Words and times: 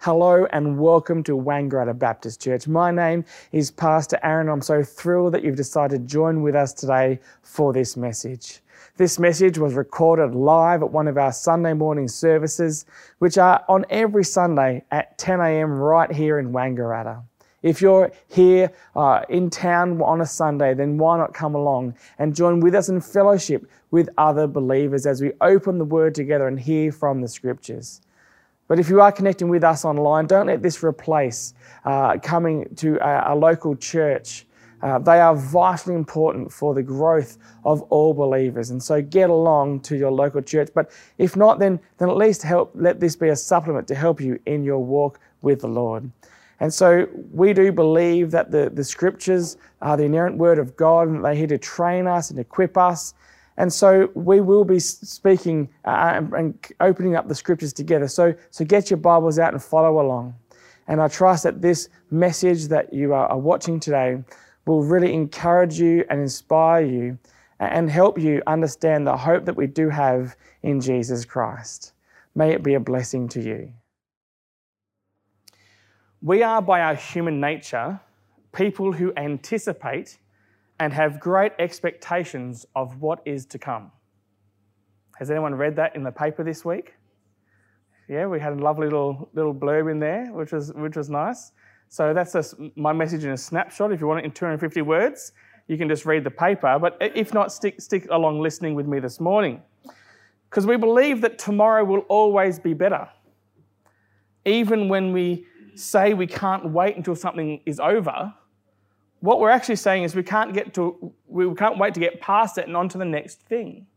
Hello 0.00 0.46
and 0.52 0.78
welcome 0.78 1.24
to 1.24 1.32
Wangaratta 1.32 1.98
Baptist 1.98 2.40
Church. 2.40 2.68
My 2.68 2.92
name 2.92 3.24
is 3.50 3.72
Pastor 3.72 4.20
Aaron. 4.22 4.48
I'm 4.48 4.62
so 4.62 4.84
thrilled 4.84 5.34
that 5.34 5.42
you've 5.42 5.56
decided 5.56 6.02
to 6.02 6.06
join 6.06 6.42
with 6.42 6.54
us 6.54 6.72
today 6.72 7.18
for 7.42 7.72
this 7.72 7.96
message. 7.96 8.60
This 8.98 9.18
message 9.18 9.58
was 9.58 9.74
recorded 9.74 10.32
live 10.32 10.82
at 10.82 10.92
one 10.92 11.08
of 11.08 11.18
our 11.18 11.32
Sunday 11.32 11.72
morning 11.72 12.06
services, 12.06 12.86
which 13.18 13.36
are 13.36 13.64
on 13.68 13.84
every 13.90 14.22
Sunday 14.22 14.84
at 14.92 15.18
10 15.18 15.40
a.m. 15.40 15.72
right 15.72 16.12
here 16.12 16.38
in 16.38 16.52
Wangaratta. 16.52 17.22
If 17.62 17.80
you're 17.80 18.12
here 18.28 18.70
uh, 18.94 19.22
in 19.28 19.50
town 19.50 20.00
on 20.02 20.20
a 20.20 20.26
Sunday, 20.26 20.72
then 20.74 20.98
why 20.98 21.18
not 21.18 21.34
come 21.34 21.56
along 21.56 21.96
and 22.20 22.32
join 22.32 22.60
with 22.60 22.76
us 22.76 22.88
in 22.88 23.00
fellowship 23.00 23.68
with 23.90 24.08
other 24.18 24.46
believers 24.46 25.04
as 25.04 25.20
we 25.20 25.32
open 25.40 25.78
the 25.78 25.84
Word 25.84 26.14
together 26.14 26.46
and 26.46 26.60
hear 26.60 26.92
from 26.92 27.22
the 27.22 27.28
Scriptures. 27.28 28.02
But 28.68 28.78
if 28.78 28.88
you 28.88 29.00
are 29.00 29.12
connecting 29.12 29.48
with 29.48 29.62
us 29.64 29.84
online, 29.84 30.26
don't 30.26 30.46
let 30.46 30.62
this 30.62 30.82
replace 30.82 31.54
uh, 31.84 32.18
coming 32.22 32.68
to 32.76 32.96
a, 32.96 33.32
a 33.32 33.34
local 33.34 33.76
church. 33.76 34.46
Uh, 34.82 34.98
they 34.98 35.20
are 35.20 35.34
vitally 35.34 35.94
important 35.94 36.52
for 36.52 36.74
the 36.74 36.82
growth 36.82 37.38
of 37.64 37.82
all 37.82 38.12
believers. 38.12 38.70
And 38.70 38.82
so 38.82 39.00
get 39.00 39.30
along 39.30 39.80
to 39.80 39.96
your 39.96 40.10
local 40.10 40.42
church. 40.42 40.68
But 40.74 40.90
if 41.18 41.36
not, 41.36 41.58
then, 41.58 41.80
then 41.98 42.10
at 42.10 42.16
least 42.16 42.42
help, 42.42 42.72
let 42.74 43.00
this 43.00 43.16
be 43.16 43.28
a 43.28 43.36
supplement 43.36 43.88
to 43.88 43.94
help 43.94 44.20
you 44.20 44.38
in 44.46 44.64
your 44.64 44.78
walk 44.78 45.18
with 45.42 45.60
the 45.60 45.68
Lord. 45.68 46.10
And 46.60 46.72
so 46.72 47.06
we 47.32 47.52
do 47.52 47.70
believe 47.70 48.30
that 48.30 48.50
the, 48.50 48.70
the 48.70 48.84
scriptures 48.84 49.56
are 49.82 49.96
the 49.96 50.04
inerrant 50.04 50.38
word 50.38 50.58
of 50.58 50.76
God 50.76 51.08
and 51.08 51.24
they're 51.24 51.34
here 51.34 51.46
to 51.48 51.58
train 51.58 52.06
us 52.06 52.30
and 52.30 52.38
equip 52.38 52.76
us 52.76 53.14
and 53.56 53.72
so 53.72 54.10
we 54.14 54.40
will 54.40 54.64
be 54.64 54.78
speaking 54.78 55.68
uh, 55.84 56.20
and 56.36 56.58
opening 56.80 57.16
up 57.16 57.28
the 57.28 57.34
scriptures 57.34 57.72
together. 57.72 58.08
So, 58.08 58.34
so 58.50 58.64
get 58.64 58.90
your 58.90 58.98
Bibles 58.98 59.38
out 59.38 59.52
and 59.52 59.62
follow 59.62 60.00
along. 60.00 60.34
And 60.88 61.00
I 61.00 61.08
trust 61.08 61.44
that 61.44 61.62
this 61.62 61.88
message 62.10 62.66
that 62.68 62.92
you 62.92 63.12
are 63.14 63.38
watching 63.38 63.80
today 63.80 64.22
will 64.66 64.82
really 64.84 65.12
encourage 65.14 65.80
you 65.80 66.04
and 66.10 66.20
inspire 66.20 66.84
you 66.84 67.18
and 67.58 67.90
help 67.90 68.18
you 68.18 68.42
understand 68.46 69.06
the 69.06 69.16
hope 69.16 69.46
that 69.46 69.56
we 69.56 69.66
do 69.66 69.88
have 69.88 70.36
in 70.62 70.80
Jesus 70.80 71.24
Christ. 71.24 71.92
May 72.34 72.52
it 72.52 72.62
be 72.62 72.74
a 72.74 72.80
blessing 72.80 73.28
to 73.30 73.40
you. 73.40 73.72
We 76.20 76.42
are, 76.42 76.60
by 76.60 76.80
our 76.80 76.94
human 76.94 77.40
nature, 77.40 78.00
people 78.52 78.92
who 78.92 79.12
anticipate 79.16 80.18
and 80.78 80.92
have 80.92 81.20
great 81.20 81.52
expectations 81.58 82.66
of 82.74 83.00
what 83.00 83.20
is 83.24 83.46
to 83.46 83.58
come. 83.58 83.90
Has 85.18 85.30
anyone 85.30 85.54
read 85.54 85.76
that 85.76 85.96
in 85.96 86.02
the 86.02 86.12
paper 86.12 86.44
this 86.44 86.64
week? 86.64 86.94
Yeah, 88.08 88.26
we 88.26 88.38
had 88.38 88.52
a 88.52 88.56
lovely 88.56 88.86
little 88.86 89.28
little 89.32 89.54
blurb 89.54 89.90
in 89.90 89.98
there, 89.98 90.26
which 90.32 90.52
was 90.52 90.72
which 90.74 90.96
was 90.96 91.10
nice. 91.10 91.52
So 91.88 92.12
that's 92.12 92.34
a, 92.34 92.44
my 92.74 92.92
message 92.92 93.24
in 93.24 93.30
a 93.30 93.36
snapshot. 93.36 93.92
If 93.92 94.00
you 94.00 94.06
want 94.06 94.20
it 94.20 94.24
in 94.24 94.32
250 94.32 94.82
words, 94.82 95.32
you 95.68 95.78
can 95.78 95.88
just 95.88 96.04
read 96.04 96.24
the 96.24 96.30
paper. 96.30 96.78
But 96.78 96.96
if 97.00 97.32
not, 97.32 97.52
stick 97.52 97.80
stick 97.80 98.06
along 98.10 98.40
listening 98.40 98.74
with 98.74 98.86
me 98.86 99.00
this 99.00 99.18
morning, 99.18 99.62
because 100.50 100.66
we 100.66 100.76
believe 100.76 101.20
that 101.22 101.38
tomorrow 101.38 101.84
will 101.84 102.04
always 102.08 102.58
be 102.58 102.74
better. 102.74 103.08
Even 104.44 104.88
when 104.88 105.12
we 105.12 105.46
say 105.74 106.14
we 106.14 106.26
can't 106.26 106.70
wait 106.70 106.96
until 106.96 107.16
something 107.16 107.60
is 107.66 107.80
over, 107.80 108.32
what 109.26 109.40
we're 109.40 109.50
actually 109.50 109.74
saying 109.74 110.04
is 110.04 110.14
we 110.14 110.22
can't 110.22 110.54
get 110.54 110.72
to 110.74 111.12
we 111.26 111.52
can't 111.56 111.78
wait 111.78 111.94
to 111.94 112.00
get 112.00 112.20
past 112.20 112.58
it 112.58 112.68
and 112.68 112.76
on 112.76 112.88
to 112.88 112.96
the 112.96 113.04
next 113.04 113.40
thing. 113.40 113.88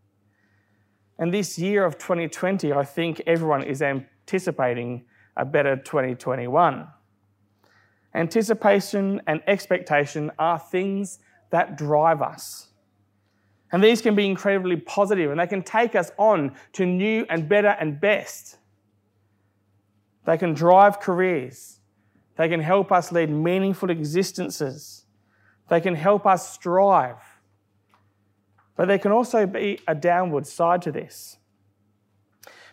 And 1.20 1.32
this 1.32 1.60
year 1.60 1.86
of 1.86 2.00
2020, 2.00 2.74
I 2.74 2.84
think 2.84 3.22
everyone 3.28 3.62
is 3.62 3.84
anticipating 3.84 5.06
a 5.38 5.46
better 5.46 5.76
2021. 5.76 6.88
Anticipation 8.16 9.22
and 9.28 9.44
expectation 9.46 10.32
are 10.40 10.58
things 10.58 11.20
that 11.52 11.78
drive 11.78 12.24
us. 12.24 12.70
And 13.72 13.84
these 13.84 14.02
can 14.02 14.16
be 14.16 14.26
incredibly 14.26 14.78
positive 14.78 15.30
and 15.30 15.40
they 15.40 15.46
can 15.46 15.62
take 15.62 15.94
us 15.94 16.12
on 16.18 16.56
to 16.74 16.88
new 16.88 17.28
and 17.30 17.48
better 17.48 17.78
and 17.80 18.02
best. 18.02 18.58
They 20.26 20.40
can 20.40 20.56
drive 20.56 21.00
careers. 21.00 21.82
They 22.36 22.50
can 22.50 22.62
help 22.62 22.92
us 22.92 23.12
lead 23.12 23.30
meaningful 23.30 23.92
existences. 23.92 24.99
They 25.70 25.82
can 25.82 25.96
help 25.96 26.26
us 26.26 26.52
strive. 26.52 27.18
But 28.76 28.88
there 28.88 29.00
can 29.00 29.12
also 29.12 29.46
be 29.46 29.80
a 29.88 29.96
downward 29.96 30.48
side 30.48 30.82
to 30.84 30.92
this. 30.92 31.38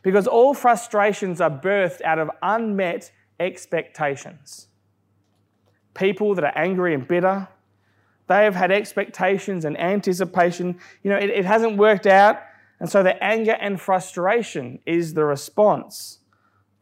Because 0.02 0.26
all 0.26 0.54
frustrations 0.54 1.40
are 1.40 1.50
birthed 1.50 2.00
out 2.02 2.18
of 2.18 2.30
unmet 2.42 3.10
expectations. 3.40 4.68
People 5.94 6.34
that 6.36 6.44
are 6.44 6.56
angry 6.56 6.94
and 6.94 7.06
bitter, 7.06 7.48
they 8.28 8.44
have 8.44 8.54
had 8.54 8.70
expectations 8.70 9.64
and 9.64 9.78
anticipation. 9.78 10.78
You 11.02 11.10
know, 11.10 11.16
it, 11.16 11.30
it 11.30 11.44
hasn't 11.44 11.76
worked 11.76 12.06
out. 12.06 12.40
And 12.78 12.88
so 12.88 13.02
the 13.02 13.22
anger 13.22 13.56
and 13.60 13.80
frustration 13.80 14.80
is 14.86 15.14
the 15.14 15.24
response 15.24 16.20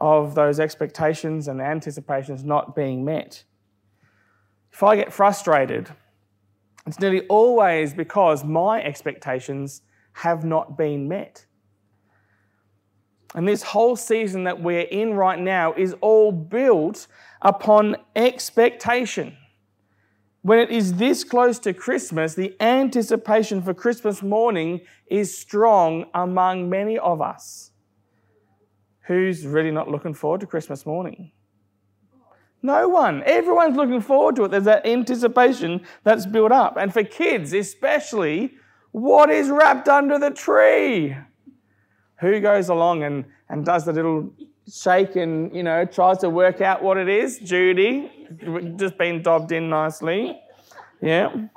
of 0.00 0.34
those 0.34 0.60
expectations 0.60 1.48
and 1.48 1.60
anticipations 1.60 2.44
not 2.44 2.75
being 2.75 3.04
met. 3.04 3.44
If 4.72 4.82
I 4.82 4.96
get 4.96 5.12
frustrated, 5.12 5.91
it's 6.86 7.00
nearly 7.00 7.22
always 7.28 7.94
because 7.94 8.44
my 8.44 8.82
expectations 8.82 9.82
have 10.12 10.44
not 10.44 10.76
been 10.76 11.08
met. 11.08 11.46
And 13.34 13.48
this 13.48 13.62
whole 13.62 13.96
season 13.96 14.44
that 14.44 14.62
we're 14.62 14.82
in 14.82 15.14
right 15.14 15.38
now 15.38 15.72
is 15.72 15.94
all 16.00 16.30
built 16.30 17.08
upon 17.42 17.96
expectation. 18.14 19.36
When 20.42 20.58
it 20.58 20.70
is 20.70 20.94
this 20.94 21.24
close 21.24 21.58
to 21.60 21.72
Christmas, 21.72 22.34
the 22.34 22.54
anticipation 22.60 23.62
for 23.62 23.74
Christmas 23.74 24.22
morning 24.22 24.82
is 25.06 25.36
strong 25.36 26.04
among 26.14 26.68
many 26.68 26.98
of 26.98 27.20
us. 27.20 27.70
Who's 29.06 29.46
really 29.46 29.70
not 29.70 29.90
looking 29.90 30.14
forward 30.14 30.40
to 30.42 30.46
Christmas 30.46 30.86
morning? 30.86 31.32
No 32.64 32.88
one. 32.88 33.22
Everyone's 33.26 33.76
looking 33.76 34.00
forward 34.00 34.36
to 34.36 34.44
it. 34.44 34.50
There's 34.50 34.64
that 34.64 34.86
anticipation 34.86 35.82
that's 36.02 36.25
built 36.25 36.50
up. 36.50 36.78
And 36.78 36.94
for 36.94 37.04
kids, 37.04 37.52
especially, 37.52 38.54
what 38.91 39.28
is 39.28 39.50
wrapped 39.50 39.86
under 39.86 40.19
the 40.19 40.30
tree? 40.30 41.14
Who 42.20 42.41
goes 42.41 42.70
along 42.70 43.02
and, 43.02 43.26
and 43.50 43.66
does 43.66 43.84
the 43.84 43.92
little 43.92 44.32
shake 44.66 45.14
and, 45.14 45.54
you 45.54 45.62
know, 45.62 45.84
tries 45.84 46.16
to 46.20 46.30
work 46.30 46.62
out 46.62 46.82
what 46.82 46.97
it 46.97 47.06
is? 47.06 47.38
Judy, 47.38 48.10
just 48.76 48.96
been 48.96 49.22
dobbed 49.22 49.52
in 49.52 49.69
nicely. 49.69 50.41
Yeah. 51.02 51.48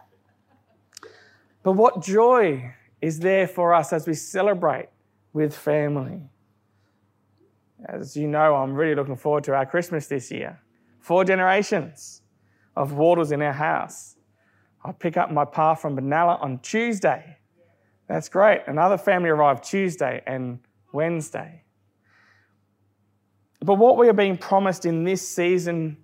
But 1.63 1.72
what 1.72 2.01
joy 2.03 2.74
is 3.01 3.19
there 3.19 3.47
for 3.47 3.74
us 3.74 3.94
as 3.94 4.06
we 4.06 4.13
celebrate 4.13 4.89
with 5.31 5.56
family? 5.56 6.24
As 7.88 8.18
you 8.18 8.28
know, 8.28 8.57
I'm 8.57 8.74
really 8.74 8.95
looking 8.95 9.16
forward 9.16 9.45
to 9.45 9.56
our 9.56 9.66
Christmas 9.66 10.07
this 10.07 10.29
year. 10.31 10.59
Four 11.00 11.24
generations 11.25 12.22
of 12.75 12.94
waters 12.94 13.31
in 13.31 13.41
our 13.41 13.53
house. 13.53 14.16
I 14.84 14.91
pick 14.91 15.18
up 15.18 15.31
my 15.31 15.46
pa 15.46 15.75
from 15.75 15.97
Benalla 15.97 16.41
on 16.41 16.59
Tuesday. 16.59 17.38
That's 18.08 18.30
great. 18.30 18.62
Another 18.68 18.97
family 18.97 19.30
arrived 19.30 19.63
Tuesday 19.63 20.22
and 20.25 20.59
Wednesday. 20.94 21.63
But 23.62 23.75
what 23.75 23.97
we 23.97 24.07
are 24.07 24.13
being 24.13 24.38
promised 24.38 24.86
in 24.86 25.03
this 25.03 25.28
season 25.28 25.97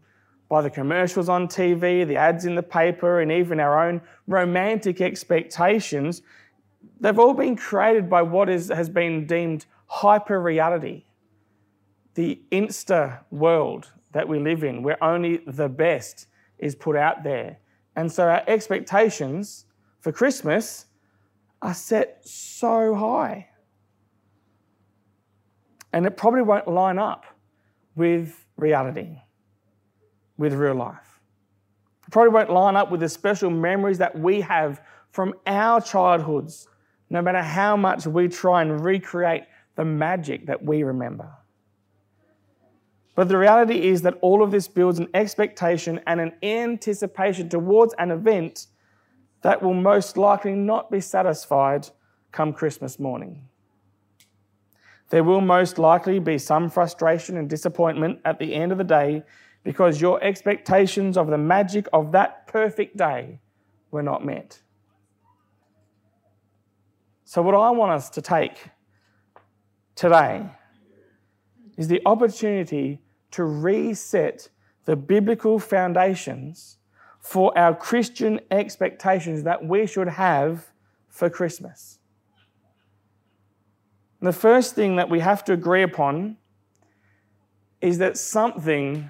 by 0.50 0.62
the 0.62 0.70
commercials 0.70 1.30
on 1.30 1.48
TV, 1.48 2.06
the 2.06 2.18
ads 2.18 2.46
in 2.46 2.56
the 2.56 2.64
paper, 2.64 3.22
and 3.22 3.32
even 3.32 3.60
our 3.60 3.88
own 3.88 4.02
romantic 4.28 5.02
expectations, 5.02 6.22
they've 7.00 7.18
all 7.18 7.34
been 7.34 7.56
created 7.56 8.10
by 8.10 8.22
what 8.22 8.50
is, 8.50 8.70
has 8.70 8.90
been 8.90 9.26
deemed 9.26 9.66
hyper 9.88 10.42
reality, 10.42 11.06
the 12.16 12.42
insta 12.52 13.20
world, 13.32 13.92
that 14.14 14.28
we 14.28 14.40
live 14.40 14.64
in, 14.64 14.84
where 14.84 15.04
only 15.04 15.42
the 15.46 15.68
best 15.68 16.28
is 16.58 16.76
put 16.76 16.96
out 16.96 17.24
there. 17.24 17.60
And 17.96 18.12
so 18.12 18.24
our 18.24 18.44
expectations 18.48 19.66
for 20.00 20.12
Christmas 20.12 20.86
are 21.62 21.74
set 21.74 22.26
so 22.28 22.96
high. 22.96 23.50
And 25.92 26.06
it 26.06 26.18
probably 26.18 26.42
won't 26.42 26.68
line 26.68 26.98
up 26.98 27.26
with 27.96 28.46
reality, 28.58 29.18
with 30.38 30.54
real 30.54 30.76
life. 30.76 31.20
It 32.08 32.12
probably 32.12 32.32
won't 32.32 32.50
line 32.52 32.76
up 32.76 32.92
with 32.92 33.00
the 33.00 33.10
special 33.10 33.50
memories 33.50 34.00
that 34.00 34.18
we 34.18 34.42
have 34.42 34.82
from 35.12 35.36
our 35.46 35.80
childhoods, 35.80 36.68
no 37.10 37.22
matter 37.22 37.42
how 37.42 37.78
much 37.78 38.08
we 38.08 38.28
try 38.28 38.64
and 38.64 38.84
recreate 38.84 39.44
the 39.76 39.86
magic 39.86 40.48
that 40.48 40.64
we 40.64 40.84
remember. 40.84 41.32
But 43.16 43.30
the 43.30 43.38
reality 43.38 43.88
is 43.88 44.02
that 44.02 44.18
all 44.22 44.42
of 44.42 44.52
this 44.52 44.68
builds 44.68 45.00
an 45.00 45.08
expectation 45.14 46.00
and 46.08 46.20
an 46.20 46.34
anticipation 46.42 47.48
towards 47.48 47.94
an 48.00 48.10
event 48.12 48.68
that 49.44 49.62
will 49.62 49.74
most 49.74 50.18
likely 50.18 50.54
not 50.54 50.90
be 50.90 51.00
satisfied 51.00 51.90
come 52.32 52.54
Christmas 52.54 53.00
morning. 53.00 53.48
There 55.10 55.24
will 55.24 55.42
most 55.42 55.78
likely 55.78 56.18
be 56.18 56.40
some 56.40 56.70
frustration 56.70 57.38
and 57.38 57.48
disappointment 57.48 58.20
at 58.26 58.40
the 58.40 58.56
end 58.56 58.72
of 58.72 58.80
the 58.80 58.84
day 58.84 59.24
because 59.64 60.02
your 60.02 60.22
expectations 60.24 61.18
of 61.18 61.28
the 61.28 61.38
magic 61.38 61.88
of 61.94 62.12
that 62.14 62.48
perfect 62.48 62.98
day 62.98 63.40
were 63.92 64.02
not 64.02 64.26
met. 64.26 64.60
So, 67.26 67.44
what 67.44 67.54
I 67.54 67.70
want 67.70 67.92
us 67.92 68.10
to 68.12 68.22
take 68.22 68.70
today 69.96 70.50
is 71.78 71.88
the 71.88 72.02
opportunity 72.06 73.00
to 73.34 73.44
reset 73.44 74.50
the 74.86 74.96
biblical 74.96 75.60
foundations 75.60 76.78
for 77.20 77.58
our 77.58 77.76
Christian 77.76 78.40
expectations 78.52 79.44
that 79.44 79.66
we 79.66 79.88
should 79.88 80.08
have 80.08 80.72
for 81.10 81.30
Christmas. 81.30 82.00
And 84.20 84.28
the 84.28 84.34
first 84.34 84.76
thing 84.76 84.98
that 84.98 85.10
we 85.10 85.20
have 85.20 85.44
to 85.46 85.54
agree 85.54 85.84
upon 85.84 86.38
is 87.82 87.98
that 87.98 88.18
something 88.18 89.10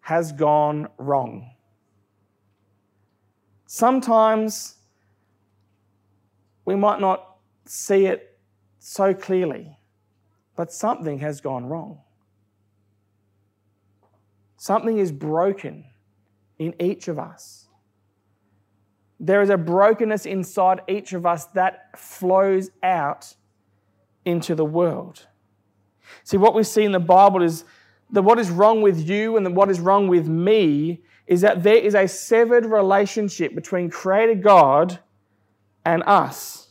has 0.00 0.32
gone 0.32 0.88
wrong. 0.98 1.50
Sometimes 3.66 4.76
we 6.64 6.74
might 6.74 7.00
not 7.00 7.36
see 7.64 8.06
it 8.06 8.38
so 8.78 9.14
clearly, 9.14 9.78
but 10.56 10.72
something 10.72 11.20
has 11.20 11.40
gone 11.40 11.66
wrong. 11.66 12.03
Something 14.64 14.96
is 14.96 15.12
broken 15.12 15.84
in 16.58 16.74
each 16.80 17.08
of 17.08 17.18
us. 17.18 17.68
There 19.20 19.42
is 19.42 19.50
a 19.50 19.58
brokenness 19.58 20.24
inside 20.24 20.80
each 20.88 21.12
of 21.12 21.26
us 21.26 21.44
that 21.48 21.98
flows 21.98 22.70
out 22.82 23.36
into 24.24 24.54
the 24.54 24.64
world. 24.64 25.26
See, 26.22 26.38
what 26.38 26.54
we 26.54 26.62
see 26.62 26.82
in 26.82 26.92
the 26.92 26.98
Bible 26.98 27.42
is 27.42 27.66
that 28.08 28.22
what 28.22 28.38
is 28.38 28.48
wrong 28.48 28.80
with 28.80 29.06
you 29.06 29.36
and 29.36 29.54
what 29.54 29.68
is 29.68 29.80
wrong 29.80 30.08
with 30.08 30.28
me 30.28 31.02
is 31.26 31.42
that 31.42 31.62
there 31.62 31.76
is 31.76 31.94
a 31.94 32.08
severed 32.08 32.64
relationship 32.64 33.54
between 33.54 33.90
Creator 33.90 34.36
God 34.36 34.98
and 35.84 36.02
us 36.06 36.68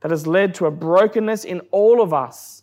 that 0.00 0.10
has 0.10 0.26
led 0.26 0.54
to 0.54 0.64
a 0.64 0.70
brokenness 0.70 1.44
in 1.44 1.60
all 1.72 2.00
of 2.00 2.14
us 2.14 2.62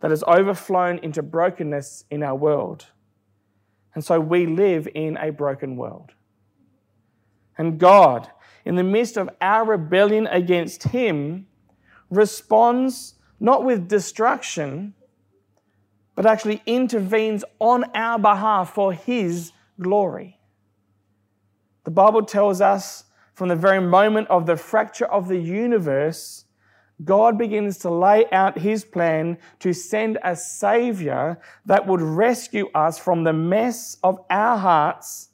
that 0.00 0.10
has 0.10 0.22
overflown 0.22 1.00
into 1.02 1.22
brokenness 1.22 2.06
in 2.10 2.22
our 2.22 2.34
world. 2.34 2.86
And 3.94 4.04
so 4.04 4.20
we 4.20 4.46
live 4.46 4.88
in 4.94 5.16
a 5.16 5.30
broken 5.30 5.76
world. 5.76 6.12
And 7.58 7.78
God, 7.78 8.30
in 8.64 8.76
the 8.76 8.84
midst 8.84 9.16
of 9.16 9.28
our 9.40 9.64
rebellion 9.64 10.26
against 10.28 10.84
Him, 10.84 11.46
responds 12.08 13.14
not 13.38 13.64
with 13.64 13.88
destruction, 13.88 14.94
but 16.14 16.26
actually 16.26 16.62
intervenes 16.66 17.44
on 17.58 17.84
our 17.94 18.18
behalf 18.18 18.74
for 18.74 18.92
His 18.92 19.52
glory. 19.80 20.38
The 21.84 21.90
Bible 21.90 22.22
tells 22.22 22.60
us 22.60 23.04
from 23.34 23.48
the 23.48 23.56
very 23.56 23.80
moment 23.80 24.28
of 24.28 24.46
the 24.46 24.56
fracture 24.56 25.06
of 25.06 25.28
the 25.28 25.38
universe, 25.38 26.44
God 27.04 27.38
begins 27.38 27.78
to 27.78 27.90
lay 27.90 28.26
out 28.30 28.58
His 28.58 28.84
plan 28.84 29.38
to 29.60 29.72
send 29.72 30.18
a 30.22 30.36
Savior 30.36 31.40
that 31.66 31.86
would 31.86 32.02
rescue 32.02 32.68
us 32.74 32.98
from 32.98 33.24
the 33.24 33.32
mess 33.32 33.96
of 34.02 34.18
our 34.28 34.58
hearts 34.58 35.28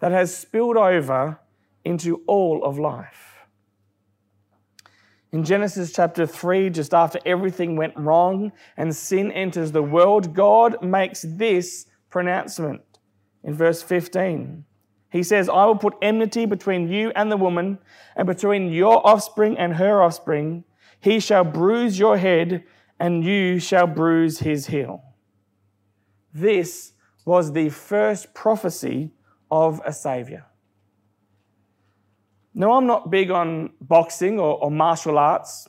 that 0.00 0.12
has 0.12 0.36
spilled 0.36 0.76
over 0.76 1.38
into 1.84 2.22
all 2.26 2.64
of 2.64 2.78
life. 2.78 3.32
In 5.32 5.44
Genesis 5.44 5.92
chapter 5.92 6.26
3, 6.26 6.68
just 6.70 6.92
after 6.92 7.18
everything 7.24 7.76
went 7.76 7.96
wrong 7.96 8.52
and 8.76 8.94
sin 8.94 9.32
enters 9.32 9.72
the 9.72 9.82
world, 9.82 10.34
God 10.34 10.82
makes 10.82 11.22
this 11.22 11.86
pronouncement 12.10 12.82
in 13.42 13.54
verse 13.54 13.82
15. 13.82 14.64
He 15.10 15.22
says, 15.22 15.48
I 15.48 15.64
will 15.64 15.76
put 15.76 15.94
enmity 16.02 16.46
between 16.46 16.88
you 16.88 17.12
and 17.14 17.30
the 17.30 17.36
woman, 17.36 17.78
and 18.16 18.26
between 18.26 18.72
your 18.72 19.06
offspring 19.06 19.56
and 19.58 19.76
her 19.76 20.02
offspring. 20.02 20.64
He 21.02 21.18
shall 21.18 21.42
bruise 21.42 21.98
your 21.98 22.16
head, 22.16 22.62
and 23.00 23.24
you 23.24 23.58
shall 23.58 23.88
bruise 23.88 24.38
his 24.38 24.68
heel. 24.68 25.02
This 26.32 26.92
was 27.24 27.52
the 27.52 27.70
first 27.70 28.32
prophecy 28.34 29.10
of 29.50 29.82
a 29.84 29.92
Savior. 29.92 30.46
Now, 32.54 32.72
I'm 32.74 32.86
not 32.86 33.10
big 33.10 33.32
on 33.32 33.70
boxing 33.80 34.38
or, 34.38 34.62
or 34.62 34.70
martial 34.70 35.18
arts. 35.18 35.68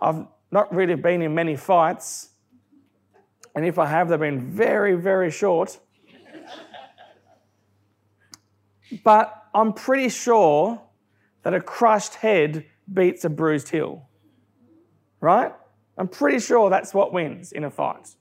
I've 0.00 0.26
not 0.50 0.74
really 0.74 0.94
been 0.94 1.20
in 1.20 1.34
many 1.34 1.54
fights. 1.54 2.30
And 3.54 3.66
if 3.66 3.78
I 3.78 3.84
have, 3.84 4.08
they've 4.08 4.18
been 4.18 4.50
very, 4.50 4.94
very 4.94 5.30
short. 5.30 5.78
but 9.04 9.44
I'm 9.54 9.74
pretty 9.74 10.08
sure 10.08 10.80
that 11.42 11.52
a 11.52 11.60
crushed 11.60 12.14
head 12.14 12.64
beats 12.90 13.26
a 13.26 13.28
bruised 13.28 13.68
heel. 13.68 14.08
Right? 15.20 15.52
I'm 15.96 16.08
pretty 16.08 16.38
sure 16.38 16.70
that's 16.70 16.94
what 16.94 17.12
wins 17.12 17.52
in 17.52 17.64
a 17.64 17.70
fight. 17.70 18.14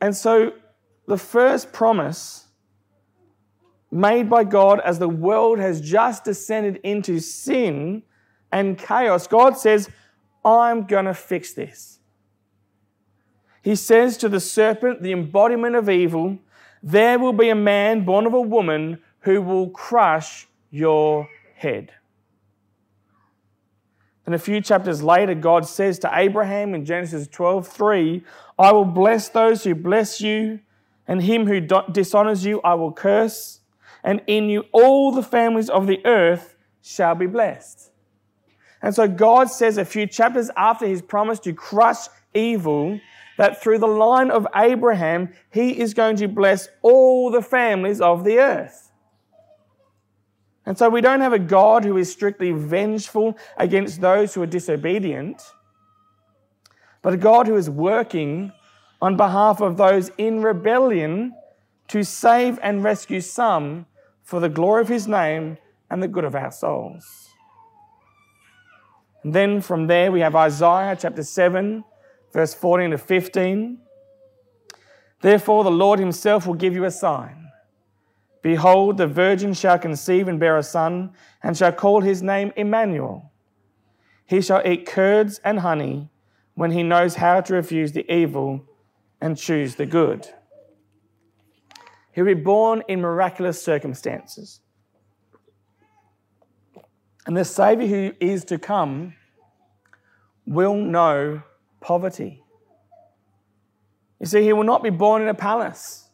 And 0.00 0.16
so 0.16 0.52
the 1.06 1.18
first 1.18 1.72
promise 1.72 2.46
made 3.90 4.28
by 4.28 4.44
God 4.44 4.80
as 4.80 4.98
the 4.98 5.08
world 5.08 5.58
has 5.58 5.80
just 5.80 6.24
descended 6.24 6.80
into 6.84 7.20
sin 7.20 8.02
and 8.52 8.78
chaos, 8.78 9.26
God 9.26 9.58
says, 9.58 9.90
I'm 10.44 10.84
going 10.84 11.06
to 11.06 11.14
fix 11.14 11.52
this. 11.52 11.98
He 13.62 13.74
says 13.74 14.16
to 14.18 14.28
the 14.28 14.40
serpent, 14.40 15.02
the 15.02 15.12
embodiment 15.12 15.74
of 15.76 15.90
evil, 15.90 16.38
there 16.82 17.18
will 17.18 17.32
be 17.32 17.50
a 17.50 17.54
man 17.54 18.04
born 18.04 18.26
of 18.26 18.34
a 18.34 18.40
woman 18.40 19.00
who 19.20 19.42
will 19.42 19.68
crush 19.70 20.46
your 20.70 21.28
head. 21.54 21.92
And 24.28 24.34
a 24.34 24.38
few 24.38 24.60
chapters 24.60 25.02
later, 25.02 25.34
God 25.34 25.66
says 25.66 25.98
to 26.00 26.10
Abraham 26.12 26.74
in 26.74 26.84
Genesis 26.84 27.26
12 27.28 27.66
3, 27.66 28.22
I 28.58 28.72
will 28.72 28.84
bless 28.84 29.30
those 29.30 29.64
who 29.64 29.74
bless 29.74 30.20
you, 30.20 30.60
and 31.06 31.22
him 31.22 31.46
who 31.46 31.60
dishonors 31.90 32.44
you 32.44 32.60
I 32.60 32.74
will 32.74 32.92
curse 32.92 33.60
and 34.04 34.20
in 34.26 34.48
you 34.48 34.64
all 34.72 35.12
the 35.12 35.22
families 35.22 35.70
of 35.70 35.86
the 35.86 36.04
earth 36.04 36.56
shall 36.82 37.14
be 37.14 37.26
blessed. 37.26 37.90
And 38.80 38.94
so 38.94 39.08
God 39.08 39.50
says 39.50 39.76
a 39.76 39.84
few 39.84 40.06
chapters 40.06 40.50
after 40.56 40.86
his 40.86 41.02
promise 41.02 41.40
to 41.40 41.52
crush 41.52 42.06
evil, 42.34 43.00
that 43.36 43.62
through 43.62 43.78
the 43.78 43.86
line 43.86 44.30
of 44.30 44.46
Abraham, 44.54 45.32
he 45.50 45.78
is 45.78 45.94
going 45.94 46.16
to 46.16 46.28
bless 46.28 46.68
all 46.82 47.30
the 47.30 47.42
families 47.42 48.00
of 48.00 48.24
the 48.24 48.38
earth. 48.38 48.87
And 50.68 50.76
so 50.76 50.90
we 50.90 51.00
don't 51.00 51.22
have 51.22 51.32
a 51.32 51.38
God 51.38 51.82
who 51.82 51.96
is 51.96 52.12
strictly 52.12 52.52
vengeful 52.52 53.38
against 53.56 54.02
those 54.02 54.34
who 54.34 54.42
are 54.42 54.46
disobedient, 54.46 55.42
but 57.00 57.14
a 57.14 57.16
God 57.16 57.46
who 57.46 57.56
is 57.56 57.70
working 57.70 58.52
on 59.00 59.16
behalf 59.16 59.62
of 59.62 59.78
those 59.78 60.10
in 60.18 60.42
rebellion 60.42 61.32
to 61.88 62.04
save 62.04 62.58
and 62.62 62.84
rescue 62.84 63.22
some 63.22 63.86
for 64.22 64.40
the 64.40 64.50
glory 64.50 64.82
of 64.82 64.88
his 64.88 65.08
name 65.08 65.56
and 65.88 66.02
the 66.02 66.08
good 66.08 66.24
of 66.24 66.34
our 66.34 66.52
souls. 66.52 67.30
And 69.24 69.34
then 69.34 69.62
from 69.62 69.86
there 69.86 70.12
we 70.12 70.20
have 70.20 70.36
Isaiah 70.36 70.98
chapter 71.00 71.22
7, 71.22 71.82
verse 72.30 72.52
14 72.52 72.90
to 72.90 72.98
15. 72.98 73.78
Therefore, 75.22 75.64
the 75.64 75.70
Lord 75.70 75.98
himself 75.98 76.46
will 76.46 76.52
give 76.52 76.74
you 76.74 76.84
a 76.84 76.90
sign. 76.90 77.47
Behold, 78.42 78.96
the 78.96 79.06
virgin 79.06 79.52
shall 79.52 79.78
conceive 79.78 80.28
and 80.28 80.38
bear 80.38 80.56
a 80.56 80.62
son, 80.62 81.12
and 81.42 81.56
shall 81.56 81.72
call 81.72 82.00
his 82.00 82.22
name 82.22 82.52
Emmanuel. 82.56 83.32
He 84.26 84.40
shall 84.40 84.66
eat 84.66 84.86
curds 84.86 85.40
and 85.44 85.60
honey 85.60 86.10
when 86.54 86.70
he 86.70 86.82
knows 86.82 87.16
how 87.16 87.40
to 87.40 87.54
refuse 87.54 87.92
the 87.92 88.10
evil 88.12 88.64
and 89.20 89.36
choose 89.36 89.74
the 89.74 89.86
good. 89.86 90.28
He'll 92.12 92.24
be 92.24 92.34
born 92.34 92.82
in 92.88 93.00
miraculous 93.00 93.62
circumstances. 93.62 94.60
And 97.26 97.36
the 97.36 97.44
Savior 97.44 97.86
who 97.86 98.12
is 98.20 98.44
to 98.46 98.58
come 98.58 99.14
will 100.46 100.74
know 100.74 101.42
poverty. 101.80 102.42
You 104.18 104.26
see, 104.26 104.42
he 104.42 104.52
will 104.52 104.64
not 104.64 104.82
be 104.82 104.90
born 104.90 105.22
in 105.22 105.28
a 105.28 105.34
palace. 105.34 106.07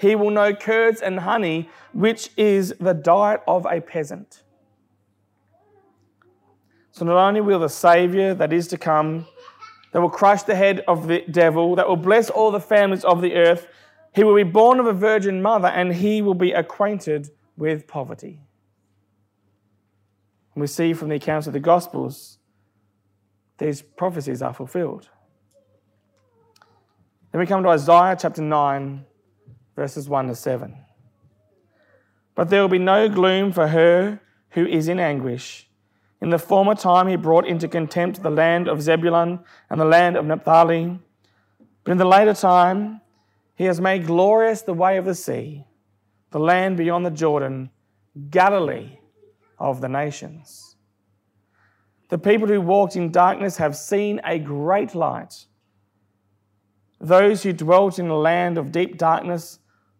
He 0.00 0.14
will 0.14 0.30
know 0.30 0.54
curds 0.54 1.02
and 1.02 1.20
honey, 1.20 1.68
which 1.92 2.30
is 2.38 2.74
the 2.80 2.94
diet 2.94 3.42
of 3.46 3.66
a 3.66 3.82
peasant. 3.82 4.42
So, 6.90 7.04
not 7.04 7.18
only 7.18 7.42
will 7.42 7.58
the 7.58 7.68
Savior 7.68 8.32
that 8.32 8.50
is 8.50 8.66
to 8.68 8.78
come, 8.78 9.26
that 9.92 10.00
will 10.00 10.08
crush 10.08 10.42
the 10.42 10.54
head 10.54 10.82
of 10.88 11.06
the 11.06 11.22
devil, 11.30 11.76
that 11.76 11.86
will 11.86 11.96
bless 11.96 12.30
all 12.30 12.50
the 12.50 12.60
families 12.60 13.04
of 13.04 13.20
the 13.20 13.34
earth, 13.34 13.66
he 14.14 14.24
will 14.24 14.34
be 14.34 14.42
born 14.42 14.80
of 14.80 14.86
a 14.86 14.92
virgin 14.94 15.42
mother 15.42 15.68
and 15.68 15.94
he 15.94 16.22
will 16.22 16.34
be 16.34 16.52
acquainted 16.52 17.28
with 17.58 17.86
poverty. 17.86 18.40
And 20.54 20.62
we 20.62 20.66
see 20.66 20.94
from 20.94 21.10
the 21.10 21.16
accounts 21.16 21.46
of 21.46 21.52
the 21.52 21.60
Gospels 21.60 22.38
these 23.58 23.82
prophecies 23.82 24.40
are 24.40 24.54
fulfilled. 24.54 25.10
Then 27.32 27.40
we 27.40 27.46
come 27.46 27.62
to 27.62 27.68
Isaiah 27.68 28.16
chapter 28.18 28.40
9, 28.40 29.04
verses 29.80 30.10
1 30.10 30.26
to 30.26 30.34
7. 30.34 30.76
But 32.34 32.50
there 32.50 32.60
will 32.60 32.68
be 32.68 32.78
no 32.78 33.08
gloom 33.08 33.50
for 33.50 33.68
her 33.68 34.20
who 34.50 34.66
is 34.66 34.88
in 34.88 35.00
anguish. 35.00 35.70
In 36.20 36.28
the 36.28 36.38
former 36.38 36.74
time, 36.74 37.08
he 37.08 37.16
brought 37.16 37.46
into 37.46 37.66
contempt 37.66 38.22
the 38.22 38.28
land 38.28 38.68
of 38.68 38.82
Zebulun 38.82 39.40
and 39.70 39.80
the 39.80 39.86
land 39.86 40.18
of 40.18 40.26
Naphtali. 40.26 40.98
But 41.82 41.92
in 41.92 41.96
the 41.96 42.04
later 42.04 42.34
time, 42.34 43.00
he 43.54 43.64
has 43.64 43.80
made 43.80 44.04
glorious 44.04 44.60
the 44.60 44.74
way 44.74 44.98
of 44.98 45.06
the 45.06 45.14
sea, 45.14 45.64
the 46.30 46.38
land 46.38 46.76
beyond 46.76 47.06
the 47.06 47.10
Jordan, 47.10 47.70
Galilee 48.28 48.98
of 49.58 49.80
the 49.80 49.88
nations. 49.88 50.76
The 52.10 52.18
people 52.18 52.48
who 52.48 52.60
walked 52.60 52.96
in 52.96 53.10
darkness 53.10 53.56
have 53.56 53.74
seen 53.74 54.20
a 54.24 54.38
great 54.38 54.94
light. 54.94 55.46
Those 57.00 57.44
who 57.44 57.54
dwelt 57.54 57.98
in 57.98 58.08
a 58.08 58.18
land 58.18 58.58
of 58.58 58.72
deep 58.72 58.98
darkness, 58.98 59.59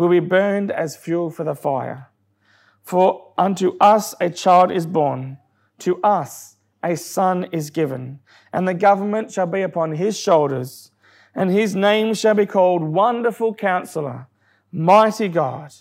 will 0.00 0.08
be 0.08 0.18
burned 0.18 0.70
as 0.70 0.96
fuel 0.96 1.28
for 1.28 1.44
the 1.44 1.54
fire. 1.54 2.08
For 2.82 3.34
unto 3.36 3.76
us 3.82 4.14
a 4.18 4.30
child 4.30 4.72
is 4.72 4.86
born, 4.86 5.36
to 5.80 6.00
us 6.02 6.56
a 6.82 6.96
son 6.96 7.46
is 7.52 7.68
given, 7.68 8.20
and 8.50 8.66
the 8.66 8.72
government 8.72 9.30
shall 9.30 9.46
be 9.46 9.60
upon 9.60 9.92
his 9.92 10.18
shoulders, 10.18 10.90
and 11.34 11.50
his 11.50 11.76
name 11.76 12.14
shall 12.14 12.32
be 12.32 12.46
called 12.46 12.82
Wonderful 12.82 13.54
Counselor, 13.54 14.26
Mighty 14.72 15.28
God, 15.28 15.74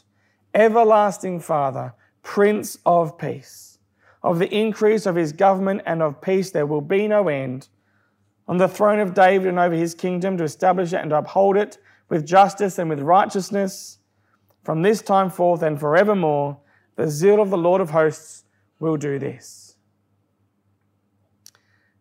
Everlasting 0.53 1.39
Father, 1.39 1.93
Prince 2.21 2.77
of 2.85 3.17
Peace. 3.17 3.79
Of 4.21 4.37
the 4.37 4.53
increase 4.53 5.05
of 5.05 5.15
his 5.15 5.31
government 5.31 5.83
and 5.85 6.01
of 6.01 6.19
peace 6.19 6.51
there 6.51 6.65
will 6.65 6.81
be 6.81 7.07
no 7.07 7.29
end. 7.29 7.69
On 8.49 8.57
the 8.57 8.67
throne 8.67 8.99
of 8.99 9.13
David 9.13 9.47
and 9.47 9.59
over 9.59 9.75
his 9.75 9.95
kingdom 9.95 10.35
to 10.35 10.43
establish 10.43 10.91
it 10.91 10.97
and 10.97 11.11
to 11.11 11.19
uphold 11.19 11.55
it 11.55 11.77
with 12.09 12.27
justice 12.27 12.77
and 12.77 12.89
with 12.89 12.99
righteousness 12.99 13.98
from 14.63 14.81
this 14.81 15.01
time 15.01 15.29
forth 15.29 15.61
and 15.61 15.79
forevermore 15.79 16.57
the 16.95 17.09
zeal 17.09 17.41
of 17.41 17.49
the 17.49 17.57
Lord 17.57 17.79
of 17.79 17.91
hosts 17.91 18.43
will 18.79 18.97
do 18.97 19.19
this. 19.19 19.75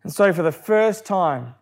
And 0.03 0.13
so, 0.13 0.33
for 0.33 0.43
the 0.43 0.51
first 0.51 1.05
time 1.05 1.55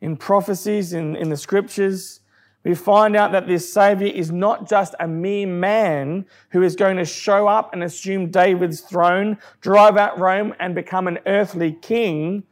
in 0.00 0.16
prophecies 0.16 0.92
in, 0.92 1.16
in 1.16 1.30
the 1.30 1.36
scriptures, 1.36 2.20
we 2.64 2.74
find 2.74 3.14
out 3.14 3.32
that 3.32 3.46
this 3.46 3.70
Savior 3.70 4.08
is 4.08 4.32
not 4.32 4.68
just 4.68 4.94
a 4.98 5.06
mere 5.06 5.46
man 5.46 6.24
who 6.50 6.62
is 6.62 6.76
going 6.76 6.96
to 6.96 7.04
show 7.04 7.46
up 7.46 7.72
and 7.72 7.82
assume 7.82 8.30
David's 8.30 8.80
throne, 8.80 9.38
drive 9.60 9.98
out 9.98 10.18
Rome, 10.18 10.54
and 10.58 10.74
become 10.74 11.06
an 11.06 11.18
earthly 11.26 11.72
king. 11.72 12.42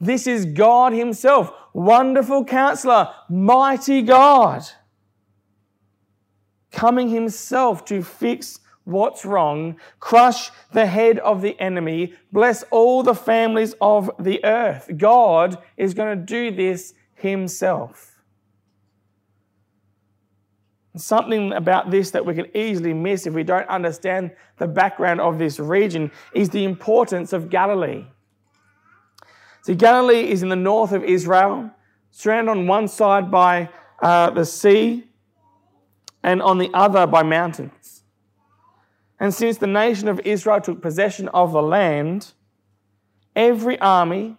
This 0.00 0.26
is 0.26 0.46
God 0.46 0.94
Himself, 0.94 1.52
wonderful 1.74 2.44
counselor, 2.46 3.12
mighty 3.28 4.00
God, 4.00 4.62
coming 6.70 7.08
Himself 7.08 7.84
to 7.86 8.02
fix 8.02 8.60
what's 8.88 9.26
wrong, 9.26 9.76
crush 10.00 10.50
the 10.72 10.86
head 10.86 11.18
of 11.18 11.42
the 11.42 11.58
enemy, 11.60 12.14
bless 12.32 12.62
all 12.70 13.02
the 13.02 13.14
families 13.14 13.74
of 13.82 14.10
the 14.18 14.42
earth. 14.44 14.90
God 14.96 15.58
is 15.76 15.92
going 15.92 16.18
to 16.18 16.24
do 16.24 16.50
this 16.50 16.94
himself. 17.14 18.22
Something 20.96 21.52
about 21.52 21.90
this 21.90 22.10
that 22.12 22.24
we 22.24 22.34
can 22.34 22.46
easily 22.56 22.94
miss 22.94 23.26
if 23.26 23.34
we 23.34 23.44
don't 23.44 23.68
understand 23.68 24.32
the 24.56 24.66
background 24.66 25.20
of 25.20 25.38
this 25.38 25.60
region 25.60 26.10
is 26.34 26.48
the 26.48 26.64
importance 26.64 27.34
of 27.34 27.50
Galilee. 27.50 28.06
See, 29.62 29.74
Galilee 29.74 30.30
is 30.30 30.42
in 30.42 30.48
the 30.48 30.56
north 30.56 30.92
of 30.92 31.04
Israel, 31.04 31.70
surrounded 32.10 32.52
on 32.52 32.66
one 32.66 32.88
side 32.88 33.30
by 33.30 33.68
uh, 34.00 34.30
the 34.30 34.46
sea 34.46 35.07
and 36.22 36.42
on 36.42 36.58
the 36.58 36.70
other 36.74 37.06
by 37.06 37.22
mountains. 37.22 38.04
And 39.20 39.34
since 39.34 39.58
the 39.58 39.66
nation 39.66 40.08
of 40.08 40.20
Israel 40.20 40.60
took 40.60 40.80
possession 40.80 41.28
of 41.28 41.52
the 41.52 41.62
land, 41.62 42.32
every 43.34 43.78
army, 43.80 44.36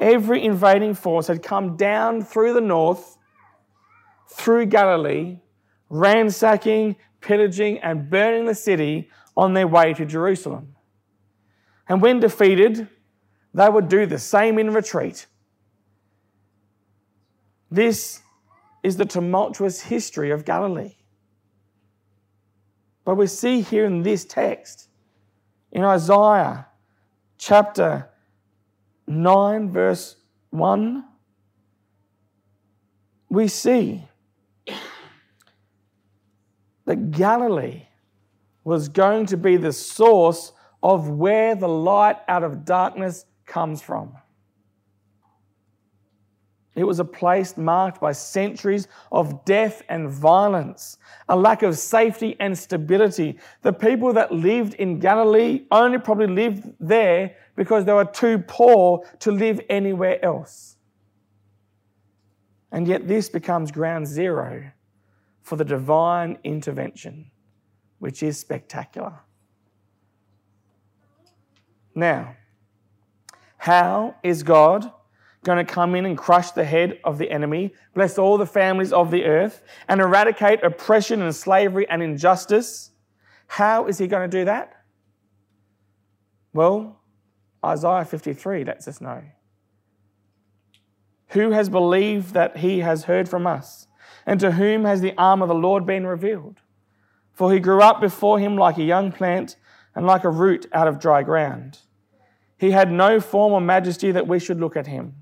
every 0.00 0.44
invading 0.44 0.94
force 0.94 1.26
had 1.26 1.42
come 1.42 1.76
down 1.76 2.22
through 2.22 2.54
the 2.54 2.60
north, 2.60 3.16
through 4.28 4.66
Galilee, 4.66 5.38
ransacking, 5.88 6.96
pillaging, 7.20 7.78
and 7.78 8.08
burning 8.08 8.46
the 8.46 8.54
city 8.54 9.10
on 9.36 9.54
their 9.54 9.66
way 9.66 9.92
to 9.94 10.04
Jerusalem. 10.04 10.74
And 11.88 12.00
when 12.00 12.20
defeated, 12.20 12.88
they 13.54 13.68
would 13.68 13.88
do 13.88 14.06
the 14.06 14.18
same 14.18 14.58
in 14.58 14.72
retreat. 14.72 15.26
This 17.70 18.20
is 18.82 18.96
the 18.96 19.04
tumultuous 19.04 19.80
history 19.80 20.30
of 20.30 20.44
Galilee. 20.44 20.96
But 23.04 23.16
we 23.16 23.26
see 23.26 23.60
here 23.62 23.84
in 23.84 24.02
this 24.02 24.24
text, 24.24 24.88
in 25.72 25.82
Isaiah 25.84 26.66
chapter 27.38 28.08
9, 29.06 29.70
verse 29.70 30.16
1, 30.50 31.04
we 33.28 33.48
see 33.48 34.04
that 36.84 37.10
Galilee 37.10 37.86
was 38.64 38.88
going 38.88 39.26
to 39.26 39.36
be 39.36 39.56
the 39.56 39.72
source 39.72 40.52
of 40.82 41.08
where 41.08 41.54
the 41.54 41.68
light 41.68 42.18
out 42.28 42.44
of 42.44 42.64
darkness 42.64 43.24
comes 43.46 43.82
from. 43.82 44.12
It 46.74 46.84
was 46.84 47.00
a 47.00 47.04
place 47.04 47.56
marked 47.58 48.00
by 48.00 48.12
centuries 48.12 48.88
of 49.10 49.44
death 49.44 49.82
and 49.90 50.08
violence, 50.08 50.96
a 51.28 51.36
lack 51.36 51.62
of 51.62 51.76
safety 51.76 52.34
and 52.40 52.56
stability. 52.56 53.38
The 53.60 53.74
people 53.74 54.14
that 54.14 54.32
lived 54.32 54.74
in 54.74 54.98
Galilee 54.98 55.66
only 55.70 55.98
probably 55.98 56.28
lived 56.28 56.72
there 56.80 57.36
because 57.56 57.84
they 57.84 57.92
were 57.92 58.06
too 58.06 58.38
poor 58.46 59.04
to 59.18 59.30
live 59.30 59.60
anywhere 59.68 60.24
else. 60.24 60.76
And 62.70 62.88
yet, 62.88 63.06
this 63.06 63.28
becomes 63.28 63.70
ground 63.70 64.06
zero 64.06 64.72
for 65.42 65.56
the 65.56 65.64
divine 65.64 66.38
intervention, 66.42 67.30
which 67.98 68.22
is 68.22 68.38
spectacular. 68.38 69.12
Now, 71.94 72.36
how 73.58 74.16
is 74.22 74.42
God? 74.42 74.90
Going 75.44 75.64
to 75.64 75.72
come 75.72 75.94
in 75.94 76.06
and 76.06 76.16
crush 76.16 76.52
the 76.52 76.64
head 76.64 77.00
of 77.04 77.18
the 77.18 77.30
enemy, 77.30 77.72
bless 77.94 78.16
all 78.16 78.38
the 78.38 78.46
families 78.46 78.92
of 78.92 79.10
the 79.10 79.24
earth, 79.24 79.62
and 79.88 80.00
eradicate 80.00 80.62
oppression 80.62 81.20
and 81.20 81.34
slavery 81.34 81.88
and 81.88 82.02
injustice. 82.02 82.90
How 83.48 83.86
is 83.86 83.98
he 83.98 84.06
going 84.06 84.30
to 84.30 84.38
do 84.38 84.44
that? 84.44 84.84
Well, 86.52 87.00
Isaiah 87.64 88.04
53 88.04 88.64
lets 88.64 88.86
us 88.86 89.00
know. 89.00 89.22
Who 91.28 91.50
has 91.50 91.68
believed 91.68 92.34
that 92.34 92.58
he 92.58 92.80
has 92.80 93.04
heard 93.04 93.28
from 93.28 93.46
us? 93.46 93.86
And 94.26 94.38
to 94.40 94.52
whom 94.52 94.84
has 94.84 95.00
the 95.00 95.14
arm 95.16 95.42
of 95.42 95.48
the 95.48 95.54
Lord 95.54 95.86
been 95.86 96.06
revealed? 96.06 96.60
For 97.32 97.52
he 97.52 97.58
grew 97.58 97.80
up 97.80 98.00
before 98.00 98.38
him 98.38 98.56
like 98.56 98.76
a 98.78 98.84
young 98.84 99.10
plant 99.10 99.56
and 99.94 100.06
like 100.06 100.24
a 100.24 100.30
root 100.30 100.66
out 100.72 100.86
of 100.86 101.00
dry 101.00 101.22
ground. 101.22 101.78
He 102.58 102.70
had 102.70 102.92
no 102.92 103.18
form 103.18 103.54
or 103.54 103.60
majesty 103.60 104.12
that 104.12 104.28
we 104.28 104.38
should 104.38 104.60
look 104.60 104.76
at 104.76 104.86
him 104.86 105.21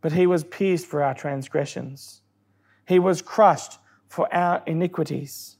But 0.00 0.12
he 0.12 0.26
was 0.26 0.44
pierced 0.44 0.86
for 0.86 1.02
our 1.02 1.14
transgressions, 1.14 2.22
he 2.86 2.98
was 2.98 3.22
crushed 3.22 3.78
for 4.08 4.32
our 4.34 4.62
iniquities. 4.66 5.56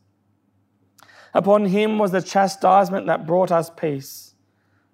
Upon 1.33 1.67
him 1.67 1.99
was 1.99 2.11
the 2.11 2.23
chastisement 2.23 3.07
that 3.07 3.27
brought 3.27 3.53
us 3.53 3.71
peace, 3.71 4.35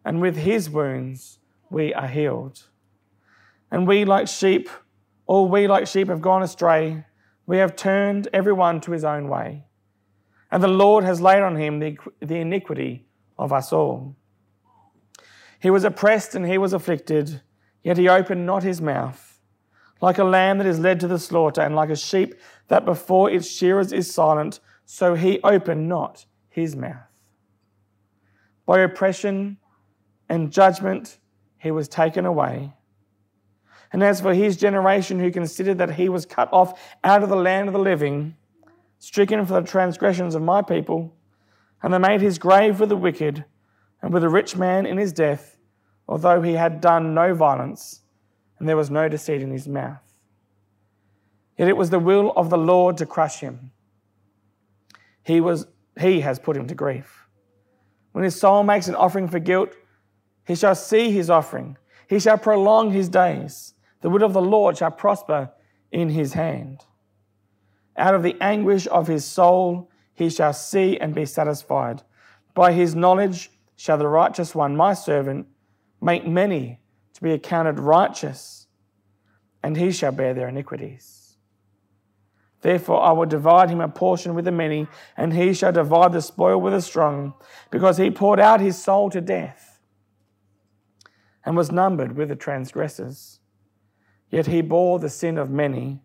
and 0.05 0.21
with 0.21 0.37
his 0.37 0.69
wounds 0.69 1.39
we 1.71 1.95
are 1.95 2.07
healed. 2.07 2.65
And 3.71 3.87
we, 3.87 4.05
like 4.05 4.29
sheep, 4.29 4.69
all 5.27 5.49
we 5.49 5.67
like 5.67 5.87
sheep 5.87 6.09
have 6.09 6.21
gone 6.21 6.43
astray. 6.43 7.05
We 7.47 7.59
have 7.59 7.75
turned 7.75 8.29
everyone 8.33 8.81
to 8.83 8.93
his 8.93 9.05
own 9.05 9.29
way. 9.29 9.65
And 10.51 10.63
the 10.63 10.69
Lord 10.69 11.05
has 11.05 11.21
laid 11.21 11.43
on 11.43 11.57
him 11.57 11.81
the, 11.81 11.99
the 12.21 12.37
iniquity 12.37 13.07
of 13.39 13.53
us 13.53 13.73
all. 13.73 14.15
He 15.59 15.71
was 15.71 15.85
oppressed 15.85 16.35
and 16.35 16.47
he 16.47 16.59
was 16.59 16.73
afflicted, 16.73 17.41
yet 17.83 17.99
he 17.99 18.09
opened 18.09 18.47
not 18.47 18.63
his 18.63 18.81
mouth. 18.81 19.26
Like 20.01 20.19
a 20.19 20.25
lamb 20.25 20.59
that 20.59 20.67
is 20.67 20.79
led 20.79 21.01
to 21.01 21.09
the 21.09 21.19
slaughter, 21.19 21.63
and 21.63 21.75
like 21.75 21.91
a 21.91 21.97
sheep 21.97 22.35
that 22.69 22.85
before 22.85 23.31
its 23.31 23.51
shearers 23.51 23.93
is 23.93 24.13
silent, 24.13 24.61
so 24.85 25.15
he 25.15 25.41
opened 25.43 25.89
not 25.89 26.27
his 26.49 26.77
mouth. 26.77 27.07
By 28.67 28.81
oppression 28.81 29.59
and 30.29 30.53
judgment 30.53 31.19
he 31.59 31.71
was 31.71 31.89
taken 31.89 32.27
away. 32.27 32.73
And 33.93 34.03
as 34.03 34.21
for 34.21 34.35
his 34.35 34.57
generation 34.57 35.19
who 35.19 35.31
considered 35.31 35.79
that 35.79 35.95
he 35.95 36.09
was 36.09 36.27
cut 36.27 36.53
off 36.53 36.81
out 37.05 37.23
of 37.23 37.29
the 37.29 37.37
land 37.37 37.69
of 37.69 37.73
the 37.73 37.79
living, 37.81 38.37
stricken 38.99 39.47
for 39.47 39.55
the 39.55 39.67
transgressions 39.67 40.35
of 40.35 40.43
my 40.43 40.63
people, 40.63 41.15
and 41.83 41.95
they 41.95 41.99
made 41.99 42.21
his 42.21 42.39
grave 42.39 42.81
with 42.81 42.89
the 42.89 42.97
wicked 42.97 43.45
and 44.03 44.13
with 44.13 44.25
a 44.25 44.29
rich 44.29 44.57
man 44.57 44.87
in 44.87 44.99
his 44.99 45.13
death, 45.13 45.57
although 46.09 46.43
he 46.43 46.55
had 46.55 46.81
done 46.81 47.15
no 47.15 47.35
violence, 47.35 48.03
and 48.59 48.69
there 48.69 48.77
was 48.77 48.91
no 48.91 49.09
deceit 49.09 49.43
in 49.43 49.51
his 49.51 49.69
mouth. 49.69 50.03
Yet 51.59 51.69
it 51.69 51.77
was 51.77 51.91
the 51.91 51.99
will 51.99 52.33
of 52.37 52.51
the 52.51 52.59
Lord 52.59 52.97
to 52.99 53.07
crush 53.07 53.41
him. 53.41 53.73
He, 55.23 55.41
was, 55.41 55.67
he 55.99 56.21
has 56.21 56.39
put 56.39 56.57
him 56.57 56.67
to 56.69 56.75
grief. 56.75 57.27
When 58.13 58.25
his 58.25 58.39
soul 58.39 58.63
makes 58.63 58.89
an 58.89 58.95
offering 58.95 59.29
for 59.29 59.39
guilt, 59.39 59.75
he 60.47 60.55
shall 60.55 60.75
see 60.75 61.11
his 61.11 61.29
offering. 61.29 61.77
He 62.09 62.21
shall 62.21 62.39
prolong 62.39 62.93
his 62.93 63.09
days. 63.09 63.75
The 64.01 64.11
will 64.11 64.23
of 64.23 64.33
the 64.33 64.43
Lord 64.43 64.79
shall 64.79 64.91
prosper 64.91 65.51
in 65.91 66.11
his 66.11 66.35
hand. 66.35 66.85
Out 67.97 68.15
of 68.15 68.23
the 68.23 68.37
anguish 68.41 68.87
of 68.89 69.07
his 69.07 69.25
soul 69.25 69.91
he 70.15 70.31
shall 70.31 70.53
see 70.53 70.99
and 70.99 71.15
be 71.15 71.27
satisfied. 71.27 72.03
By 72.55 72.73
his 72.73 72.95
knowledge 72.95 73.51
shall 73.77 73.99
the 73.99 74.09
righteous 74.09 74.55
one, 74.55 74.77
my 74.77 74.95
servant, 74.95 75.47
make 76.01 76.27
many 76.27 76.81
to 77.17 77.23
be 77.23 77.33
accounted 77.33 77.81
righteous, 77.81 78.67
and 79.63 79.77
he 79.77 79.91
shall 79.91 80.13
bear 80.13 80.35
their 80.35 80.49
iniquities. 80.49 81.37
Therefore, 82.61 83.03
I 83.03 83.13
will 83.13 83.27
divide 83.27 83.71
him 83.71 83.81
a 83.81 83.89
portion 83.89 84.35
with 84.35 84.45
the 84.45 84.53
many, 84.53 84.87
and 85.17 85.33
he 85.33 85.55
shall 85.55 85.73
divide 85.73 86.13
the 86.13 86.21
spoil 86.21 86.61
with 86.61 86.75
the 86.75 86.83
strong, 86.83 87.33
because 87.71 87.97
he 87.97 88.11
poured 88.11 88.39
out 88.39 88.61
his 88.61 88.83
soul 88.83 89.09
to 89.11 89.21
death 89.23 89.81
and 91.45 91.57
was 91.57 91.73
numbered 91.73 92.17
with 92.17 92.29
the 92.29 92.37
transgressors. 92.37 93.41
Yet 94.31 94.47
he 94.47 94.61
bore 94.61 94.99
the 94.99 95.09
sin 95.09 95.39
of 95.39 95.51
many 95.51 96.03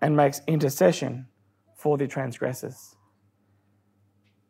and 0.00 0.16
makes 0.16 0.40
intercession 0.48 1.28
for 1.76 1.96
the 1.96 2.08
transgressors. 2.08 2.96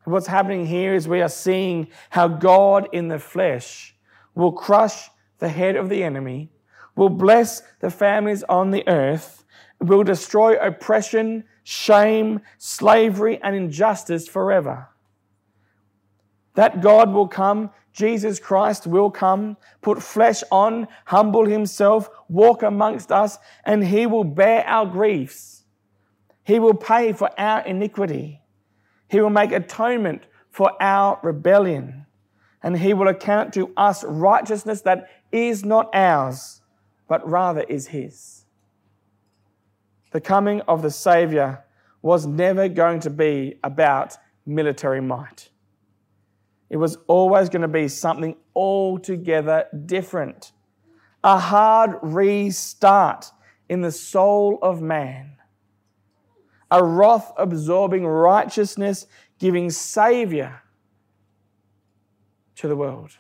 What's 0.05 0.29
happening 0.29 0.67
here 0.67 0.95
is 0.95 1.09
we 1.09 1.21
are 1.21 1.29
seeing 1.29 1.89
how 2.11 2.29
God 2.29 2.89
in 2.93 3.09
the 3.09 3.19
flesh 3.19 3.95
will 4.35 4.53
crush 4.53 5.11
the 5.39 5.49
head 5.49 5.77
of 5.77 5.89
the 5.89 6.03
enemy, 6.03 6.51
will 6.97 7.09
bless 7.09 7.63
the 7.81 7.91
families 7.91 8.43
on 8.45 8.71
the 8.71 8.87
earth, 8.89 9.45
will 9.81 10.05
destroy 10.05 10.55
oppression, 10.55 11.45
shame, 11.63 12.41
slavery, 12.59 13.41
and 13.43 13.55
injustice 13.55 14.29
forever. 14.29 14.89
That 16.55 16.81
God 16.81 17.13
will 17.13 17.29
come, 17.29 17.71
Jesus 17.93 18.39
Christ 18.39 18.87
will 18.87 19.11
come, 19.11 19.57
put 19.81 20.03
flesh 20.03 20.43
on, 20.51 20.89
humble 21.07 21.47
himself, 21.47 22.11
walk 22.29 22.63
amongst 22.63 23.13
us, 23.13 23.39
and 23.65 23.85
he 23.85 24.07
will 24.07 24.25
bear 24.25 24.65
our 24.67 24.87
griefs. 24.87 25.65
He 26.43 26.59
will 26.59 26.75
pay 26.75 27.13
for 27.13 27.31
our 27.39 27.65
iniquity. 27.65 28.41
He 29.09 29.21
will 29.21 29.31
make 29.31 29.53
atonement 29.53 30.25
for 30.51 30.71
our 30.83 31.19
rebellion. 31.23 32.07
And 32.63 32.79
he 32.79 32.95
will 32.95 33.09
account 33.09 33.53
to 33.55 33.73
us 33.77 34.05
righteousness 34.05 34.83
that 34.83 35.09
is 35.35 35.65
not 35.65 35.91
ours, 35.93 36.63
but 37.09 37.29
rather 37.29 37.63
is 37.63 37.89
his. 37.89 38.45
The 40.13 40.21
coming 40.21 40.61
of 40.63 40.83
the 40.83 40.91
Savior 40.91 41.65
was 42.03 42.25
never 42.25 42.69
going 42.69 43.01
to 43.01 43.11
be 43.11 43.59
about 43.65 44.17
military 44.47 45.01
might. 45.01 45.49
It 46.71 46.77
was 46.77 46.99
always 47.09 47.49
going 47.49 47.63
to 47.63 47.69
be 47.69 47.89
something 47.89 48.37
altogether 48.55 49.67
different. 49.87 50.53
A 51.25 51.39
hard 51.39 51.99
restart 52.03 53.31
in 53.69 53.81
the 53.81 53.91
soul 53.91 54.59
of 54.63 54.81
man. 54.81 55.37
A 56.71 56.85
wrath 56.85 57.33
absorbing 57.37 58.07
righteousness 58.07 59.07
giving 59.39 59.71
Savior 59.71 60.63
to 62.57 62.69
the 62.69 62.77
world. 62.77 63.19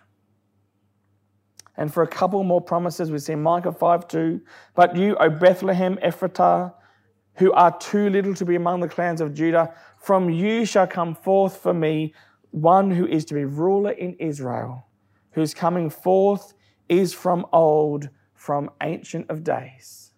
And 1.76 1.92
for 1.92 2.02
a 2.02 2.06
couple 2.06 2.42
more 2.44 2.60
promises, 2.60 3.10
we 3.10 3.18
see 3.18 3.34
Micah 3.34 3.72
5 3.72 4.08
2. 4.08 4.40
But 4.74 4.96
you, 4.96 5.16
O 5.16 5.28
Bethlehem 5.28 5.96
Ephratah, 5.96 6.72
who 7.36 7.52
are 7.52 7.76
too 7.78 8.10
little 8.10 8.34
to 8.34 8.44
be 8.44 8.54
among 8.54 8.80
the 8.80 8.88
clans 8.88 9.20
of 9.20 9.34
Judah, 9.34 9.74
from 9.98 10.30
you 10.30 10.64
shall 10.64 10.86
come 10.86 11.14
forth 11.14 11.56
for 11.56 11.74
me 11.74 12.14
one 12.50 12.90
who 12.92 13.06
is 13.06 13.24
to 13.24 13.34
be 13.34 13.44
ruler 13.44 13.90
in 13.90 14.14
Israel, 14.14 14.86
whose 15.32 15.52
coming 15.52 15.90
forth 15.90 16.54
is 16.88 17.12
from 17.12 17.44
old, 17.52 18.08
from 18.34 18.70
ancient 18.82 19.28
of 19.28 19.42
days. 19.42 20.12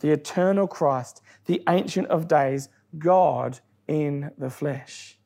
The 0.00 0.10
eternal 0.10 0.66
Christ, 0.66 1.22
the 1.44 1.62
ancient 1.68 2.08
of 2.08 2.26
days, 2.26 2.68
God 2.98 3.60
in 3.86 4.30
the 4.36 4.50
flesh. 4.50 5.18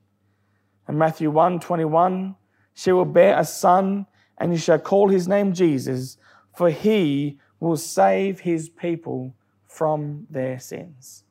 And 0.86 0.98
Matthew 0.98 1.30
1 1.30 1.60
21, 1.60 2.36
she 2.74 2.92
will 2.92 3.04
bear 3.04 3.38
a 3.38 3.44
son, 3.44 4.06
and 4.40 4.53
you 4.53 4.59
shall 4.59 4.79
call 4.79 5.09
his 5.09 5.29
name 5.29 5.53
Jesus, 5.53 6.16
for 6.57 6.70
he 6.70 7.38
will 7.61 7.76
save 7.76 8.40
his 8.40 8.68
people 8.68 9.35
from 9.68 10.26
their 10.31 10.59
sins. 10.59 11.22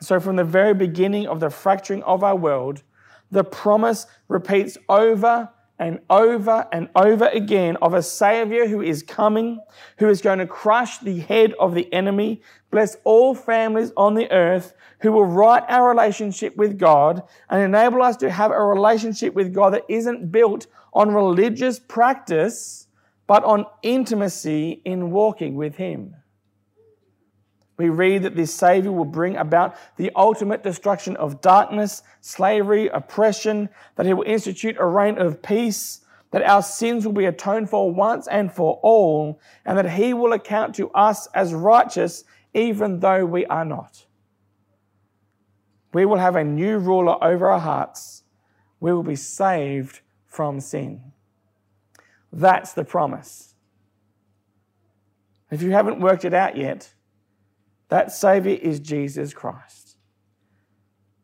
So, 0.00 0.20
from 0.20 0.36
the 0.36 0.44
very 0.44 0.74
beginning 0.74 1.26
of 1.26 1.40
the 1.40 1.48
fracturing 1.48 2.02
of 2.02 2.22
our 2.22 2.36
world, 2.36 2.82
the 3.30 3.44
promise 3.44 4.06
repeats 4.28 4.76
over 4.88 5.48
and 5.78 6.00
over 6.08 6.66
and 6.72 6.88
over 6.94 7.26
again 7.28 7.76
of 7.82 7.94
a 7.94 8.02
Savior 8.02 8.66
who 8.66 8.80
is 8.80 9.02
coming, 9.02 9.60
who 9.98 10.08
is 10.08 10.22
going 10.22 10.38
to 10.38 10.46
crush 10.46 10.98
the 10.98 11.20
head 11.20 11.52
of 11.60 11.74
the 11.74 11.92
enemy, 11.92 12.42
bless 12.70 12.96
all 13.04 13.34
families 13.34 13.92
on 13.96 14.14
the 14.14 14.30
earth, 14.30 14.74
who 15.00 15.12
will 15.12 15.26
right 15.26 15.62
our 15.68 15.88
relationship 15.88 16.56
with 16.56 16.78
God 16.78 17.22
and 17.50 17.62
enable 17.62 18.02
us 18.02 18.16
to 18.18 18.30
have 18.30 18.50
a 18.50 18.64
relationship 18.64 19.34
with 19.34 19.52
God 19.52 19.74
that 19.74 19.84
isn't 19.88 20.32
built 20.32 20.66
on 20.96 21.12
religious 21.12 21.78
practice, 21.78 22.88
but 23.26 23.44
on 23.44 23.66
intimacy 23.82 24.80
in 24.86 25.10
walking 25.10 25.54
with 25.54 25.76
Him. 25.76 26.16
We 27.76 27.90
read 27.90 28.22
that 28.22 28.34
this 28.34 28.54
Savior 28.54 28.90
will 28.90 29.04
bring 29.04 29.36
about 29.36 29.76
the 29.98 30.10
ultimate 30.16 30.62
destruction 30.62 31.14
of 31.16 31.42
darkness, 31.42 32.02
slavery, 32.22 32.88
oppression, 32.88 33.68
that 33.96 34.06
He 34.06 34.14
will 34.14 34.24
institute 34.24 34.76
a 34.80 34.86
reign 34.86 35.18
of 35.18 35.42
peace, 35.42 36.00
that 36.30 36.42
our 36.42 36.62
sins 36.62 37.04
will 37.04 37.12
be 37.12 37.26
atoned 37.26 37.68
for 37.68 37.92
once 37.92 38.26
and 38.26 38.50
for 38.50 38.80
all, 38.82 39.38
and 39.66 39.76
that 39.76 39.90
He 39.90 40.14
will 40.14 40.32
account 40.32 40.74
to 40.76 40.88
us 40.92 41.28
as 41.34 41.52
righteous 41.52 42.24
even 42.54 43.00
though 43.00 43.26
we 43.26 43.44
are 43.46 43.66
not. 43.66 44.06
We 45.92 46.06
will 46.06 46.16
have 46.16 46.36
a 46.36 46.44
new 46.44 46.78
ruler 46.78 47.22
over 47.22 47.50
our 47.50 47.60
hearts. 47.60 48.22
We 48.80 48.94
will 48.94 49.02
be 49.02 49.16
saved 49.16 50.00
from 50.36 50.60
sin. 50.60 51.00
That's 52.30 52.74
the 52.74 52.84
promise. 52.84 53.54
If 55.50 55.62
you 55.62 55.70
haven't 55.70 56.00
worked 56.00 56.26
it 56.26 56.34
out 56.34 56.58
yet, 56.58 56.92
that 57.88 58.12
Savior 58.12 58.58
is 58.60 58.78
Jesus 58.78 59.32
Christ. 59.32 59.96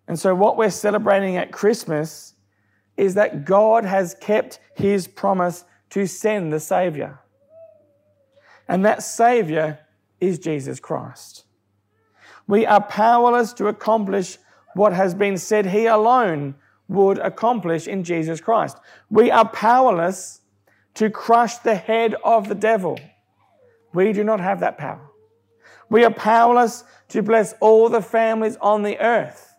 And 0.09 0.18
so, 0.18 0.35
what 0.35 0.57
we're 0.57 0.70
celebrating 0.70 1.37
at 1.37 1.53
Christmas 1.53 2.35
is 2.96 3.12
that 3.14 3.44
God 3.44 3.85
has 3.85 4.14
kept 4.14 4.61
his 4.75 5.07
promise 5.07 5.66
to 5.90 6.07
send 6.07 6.51
the 6.51 6.61
Savior. 6.61 7.18
And 8.66 8.83
that 8.87 9.03
Savior 9.03 9.79
is 10.20 10.38
Jesus 10.38 10.81
Christ. 10.81 11.44
We 12.46 12.64
are 12.64 12.81
powerless 12.81 13.53
to 13.55 13.66
accomplish 13.66 14.38
what 14.75 14.94
has 14.94 15.14
been 15.14 15.37
said 15.37 15.66
he 15.66 15.85
alone 15.85 16.55
would 16.88 17.18
accomplish 17.18 17.87
in 17.87 18.05
Jesus 18.05 18.40
Christ. 18.40 18.79
We 19.11 19.31
are 19.31 19.49
powerless 19.49 20.40
to 20.95 21.11
crush 21.11 21.57
the 21.59 21.75
head 21.75 22.14
of 22.25 22.49
the 22.49 22.55
devil. 22.55 22.99
We 23.95 24.12
do 24.12 24.25
not 24.25 24.40
have 24.40 24.61
that 24.61 24.79
power. 24.79 25.09
We 25.88 26.05
are 26.05 26.12
powerless 26.12 26.85
to 27.09 27.23
bless 27.23 27.55
all 27.61 27.88
the 27.88 28.03
families 28.03 28.57
on 28.61 28.83
the 28.83 28.99
earth. 28.99 29.55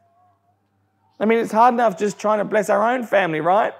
I 1.19 1.25
mean, 1.25 1.39
it's 1.39 1.51
hard 1.51 1.73
enough 1.75 1.97
just 1.97 2.19
trying 2.19 2.39
to 2.39 2.45
bless 2.45 2.69
our 2.69 2.91
own 2.91 3.03
family, 3.03 3.39
right? 3.39 3.73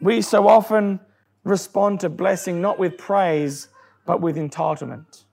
We 0.00 0.22
so 0.22 0.48
often 0.48 1.00
respond 1.44 2.00
to 2.00 2.08
blessing 2.08 2.60
not 2.60 2.78
with 2.78 2.98
praise, 2.98 3.68
but 4.04 4.20
with 4.20 4.36
entitlement, 4.36 5.24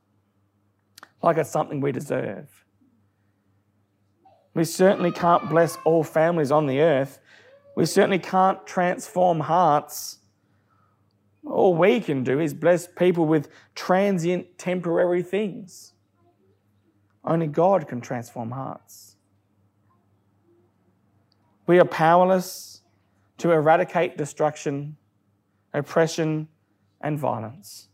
like 1.21 1.37
it's 1.37 1.49
something 1.49 1.81
we 1.81 1.91
deserve. 1.91 2.62
We 4.53 4.63
certainly 4.65 5.11
can't 5.11 5.49
bless 5.49 5.77
all 5.83 6.03
families 6.03 6.51
on 6.51 6.67
the 6.67 6.81
earth. 6.81 7.19
We 7.75 7.85
certainly 7.85 8.19
can't 8.19 8.65
transform 8.67 9.41
hearts. 9.41 10.19
All 11.45 11.73
we 11.75 11.99
can 11.99 12.23
do 12.23 12.39
is 12.39 12.53
bless 12.53 12.87
people 12.87 13.25
with 13.25 13.49
transient, 13.75 14.57
temporary 14.57 15.23
things. 15.23 15.93
Only 17.25 17.47
God 17.47 17.87
can 17.87 17.99
transform 17.99 18.51
hearts. 18.51 19.15
We 21.65 21.79
are 21.79 21.85
powerless 21.85 22.81
to 23.37 23.51
eradicate 23.51 24.17
destruction, 24.17 24.97
oppression, 25.73 26.47
and 27.01 27.17
violence. 27.17 27.87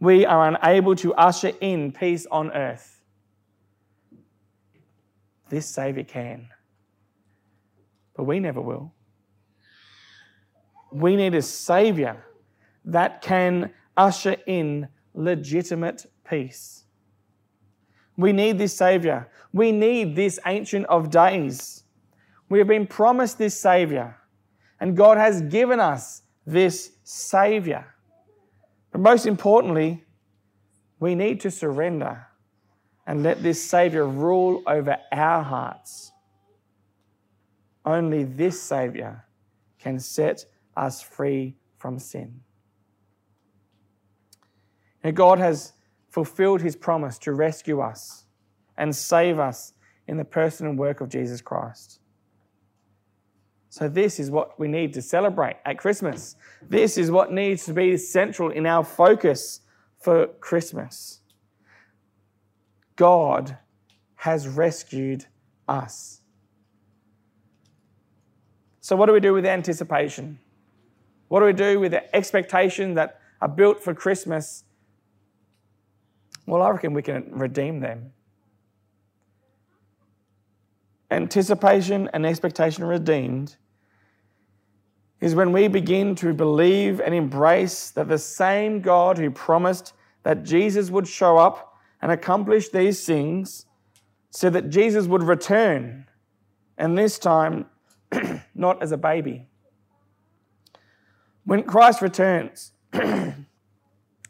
We 0.00 0.26
are 0.26 0.48
unable 0.48 0.96
to 0.96 1.14
usher 1.14 1.52
in 1.60 1.92
peace 1.92 2.26
on 2.30 2.50
earth. 2.52 2.91
This 5.52 5.66
Saviour 5.66 6.02
can, 6.02 6.48
but 8.16 8.24
we 8.24 8.40
never 8.40 8.62
will. 8.62 8.94
We 10.90 11.14
need 11.14 11.34
a 11.34 11.42
Saviour 11.42 12.24
that 12.86 13.20
can 13.20 13.70
usher 13.94 14.36
in 14.46 14.88
legitimate 15.12 16.06
peace. 16.26 16.84
We 18.16 18.32
need 18.32 18.56
this 18.56 18.74
Saviour. 18.74 19.30
We 19.52 19.72
need 19.72 20.16
this 20.16 20.38
Ancient 20.46 20.86
of 20.86 21.10
Days. 21.10 21.84
We 22.48 22.58
have 22.58 22.68
been 22.68 22.86
promised 22.86 23.36
this 23.36 23.54
Saviour, 23.54 24.16
and 24.80 24.96
God 24.96 25.18
has 25.18 25.42
given 25.42 25.80
us 25.80 26.22
this 26.46 26.92
Saviour. 27.04 27.94
But 28.90 29.02
most 29.02 29.26
importantly, 29.26 30.02
we 30.98 31.14
need 31.14 31.40
to 31.40 31.50
surrender 31.50 32.26
and 33.06 33.22
let 33.22 33.42
this 33.42 33.62
Saviour 33.62 34.06
rule 34.06 34.62
over 34.66 34.98
our 35.10 35.42
hearts. 35.42 36.12
Only 37.84 38.24
this 38.24 38.60
Saviour 38.60 39.24
can 39.78 39.98
set 39.98 40.44
us 40.76 41.02
free 41.02 41.56
from 41.78 41.98
sin. 41.98 42.40
And 45.02 45.16
God 45.16 45.38
has 45.38 45.72
fulfilled 46.08 46.60
his 46.60 46.76
promise 46.76 47.18
to 47.18 47.32
rescue 47.32 47.80
us 47.80 48.24
and 48.76 48.94
save 48.94 49.38
us 49.38 49.72
in 50.06 50.16
the 50.16 50.24
person 50.24 50.66
and 50.66 50.78
work 50.78 51.00
of 51.00 51.08
Jesus 51.08 51.40
Christ. 51.40 51.98
So, 53.68 53.88
this 53.88 54.20
is 54.20 54.30
what 54.30 54.60
we 54.60 54.68
need 54.68 54.92
to 54.94 55.02
celebrate 55.02 55.56
at 55.64 55.78
Christmas. 55.78 56.36
This 56.68 56.98
is 56.98 57.10
what 57.10 57.32
needs 57.32 57.64
to 57.64 57.72
be 57.72 57.96
central 57.96 58.50
in 58.50 58.66
our 58.66 58.84
focus 58.84 59.60
for 59.98 60.26
Christmas. 60.26 61.21
God 62.96 63.58
has 64.16 64.46
rescued 64.46 65.26
us. 65.68 66.20
So, 68.80 68.96
what 68.96 69.06
do 69.06 69.12
we 69.12 69.20
do 69.20 69.32
with 69.32 69.46
anticipation? 69.46 70.38
What 71.28 71.40
do 71.40 71.46
we 71.46 71.52
do 71.52 71.80
with 71.80 71.92
the 71.92 72.14
expectation 72.14 72.94
that 72.94 73.20
are 73.40 73.48
built 73.48 73.82
for 73.82 73.94
Christmas 73.94 74.64
well, 76.46 76.62
I 76.62 76.70
reckon 76.70 76.92
we 76.92 77.02
can 77.02 77.26
redeem 77.30 77.80
them. 77.80 78.12
Anticipation 81.10 82.08
and 82.12 82.26
expectation 82.26 82.84
redeemed 82.84 83.56
is 85.20 85.34
when 85.34 85.52
we 85.52 85.68
begin 85.68 86.14
to 86.16 86.34
believe 86.34 87.00
and 87.00 87.14
embrace 87.14 87.90
that 87.90 88.08
the 88.08 88.18
same 88.18 88.80
God 88.80 89.18
who 89.18 89.30
promised 89.30 89.92
that 90.24 90.42
Jesus 90.42 90.90
would 90.90 91.06
show 91.06 91.38
up 91.38 91.71
and 92.02 92.10
accomplish 92.10 92.68
these 92.68 93.06
things 93.06 93.64
so 94.30 94.50
that 94.50 94.68
Jesus 94.68 95.06
would 95.06 95.22
return, 95.22 96.06
and 96.76 96.98
this 96.98 97.18
time 97.18 97.66
not 98.54 98.82
as 98.82 98.90
a 98.90 98.96
baby. 98.96 99.46
When 101.44 101.62
Christ 101.62 102.02
returns, 102.02 102.72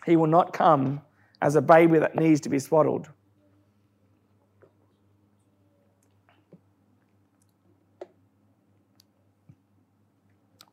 he 0.06 0.16
will 0.16 0.26
not 0.26 0.52
come 0.52 1.00
as 1.40 1.56
a 1.56 1.62
baby 1.62 1.98
that 1.98 2.14
needs 2.14 2.40
to 2.42 2.48
be 2.48 2.58
swaddled. 2.58 3.08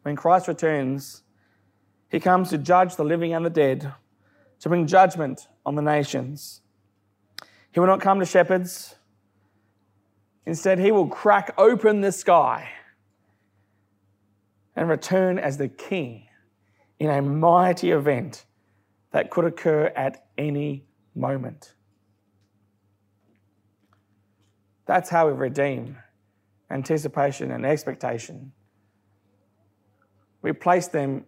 When 0.03 0.15
Christ 0.15 0.47
returns, 0.47 1.23
he 2.09 2.19
comes 2.19 2.49
to 2.49 2.57
judge 2.57 2.95
the 2.95 3.03
living 3.03 3.33
and 3.33 3.45
the 3.45 3.49
dead, 3.49 3.93
to 4.61 4.69
bring 4.69 4.87
judgment 4.87 5.47
on 5.65 5.75
the 5.75 5.81
nations. 5.81 6.61
He 7.71 7.79
will 7.79 7.87
not 7.87 8.01
come 8.01 8.19
to 8.19 8.25
shepherds. 8.25 8.95
Instead, 10.45 10.79
he 10.79 10.91
will 10.91 11.07
crack 11.07 11.53
open 11.57 12.01
the 12.01 12.11
sky 12.11 12.69
and 14.75 14.89
return 14.89 15.37
as 15.37 15.57
the 15.57 15.67
king 15.67 16.27
in 16.99 17.09
a 17.09 17.21
mighty 17.21 17.91
event 17.91 18.45
that 19.11 19.29
could 19.29 19.45
occur 19.45 19.91
at 19.95 20.25
any 20.37 20.85
moment. 21.15 21.73
That's 24.85 25.09
how 25.09 25.27
we 25.27 25.33
redeem 25.33 25.97
anticipation 26.71 27.51
and 27.51 27.65
expectation. 27.65 28.51
We 30.41 30.53
place 30.53 30.87
them 30.87 31.25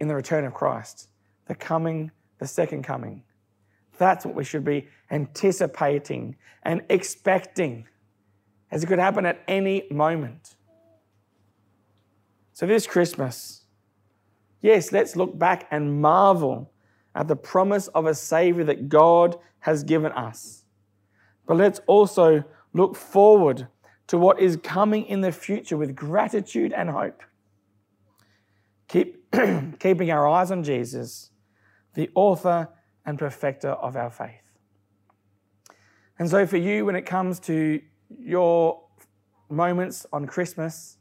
in 0.00 0.08
the 0.08 0.14
return 0.14 0.44
of 0.44 0.54
Christ, 0.54 1.08
the 1.46 1.54
coming, 1.54 2.10
the 2.38 2.46
second 2.46 2.82
coming. 2.82 3.22
That's 3.98 4.24
what 4.24 4.34
we 4.34 4.44
should 4.44 4.64
be 4.64 4.88
anticipating 5.10 6.36
and 6.62 6.82
expecting, 6.88 7.86
as 8.70 8.84
it 8.84 8.86
could 8.86 8.98
happen 8.98 9.26
at 9.26 9.42
any 9.48 9.86
moment. 9.90 10.56
So, 12.52 12.66
this 12.66 12.86
Christmas, 12.86 13.64
yes, 14.60 14.92
let's 14.92 15.16
look 15.16 15.38
back 15.38 15.66
and 15.70 16.00
marvel 16.00 16.72
at 17.14 17.28
the 17.28 17.36
promise 17.36 17.88
of 17.88 18.06
a 18.06 18.14
Savior 18.14 18.64
that 18.64 18.88
God 18.88 19.36
has 19.60 19.84
given 19.84 20.12
us. 20.12 20.64
But 21.46 21.56
let's 21.56 21.80
also 21.86 22.44
look 22.72 22.96
forward 22.96 23.68
to 24.08 24.18
what 24.18 24.40
is 24.40 24.56
coming 24.56 25.04
in 25.06 25.20
the 25.20 25.32
future 25.32 25.76
with 25.76 25.94
gratitude 25.94 26.72
and 26.72 26.90
hope. 26.90 27.22
Keep 28.88 29.18
keeping 29.78 30.10
our 30.10 30.26
eyes 30.26 30.50
on 30.50 30.62
Jesus, 30.62 31.30
the 31.94 32.10
author 32.14 32.68
and 33.08 33.18
perfecter 33.18 33.70
of 33.70 33.96
our 33.96 34.10
faith. 34.10 34.52
And 36.18 36.28
so, 36.28 36.46
for 36.46 36.58
you, 36.58 36.84
when 36.84 36.94
it 36.94 37.06
comes 37.06 37.40
to 37.40 37.80
your 38.20 38.82
moments 39.48 40.04
on 40.12 40.26
Christmas, 40.26 40.98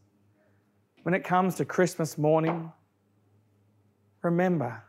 when 1.04 1.14
it 1.14 1.26
comes 1.26 1.56
to 1.56 1.66
Christmas 1.66 2.18
morning, 2.18 2.72
remember 4.22 4.82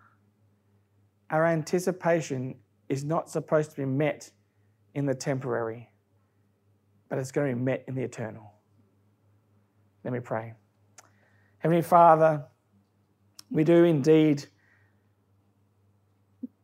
our 1.31 1.45
anticipation 1.45 2.55
is 2.89 3.03
not 3.03 3.29
supposed 3.29 3.73
to 3.73 3.77
be 3.79 3.85
met 3.85 4.31
in 4.95 5.05
the 5.05 5.15
temporary, 5.15 5.91
but 7.09 7.19
it's 7.19 7.33
going 7.33 7.51
to 7.51 7.57
be 7.57 7.61
met 7.61 7.85
in 7.89 7.97
the 7.97 8.03
eternal. 8.03 8.53
Let 10.05 10.13
me 10.13 10.21
pray. 10.21 10.55
Heavenly 11.59 11.83
Father, 11.83 12.45
we 13.51 13.65
do 13.65 13.83
indeed 13.83 14.47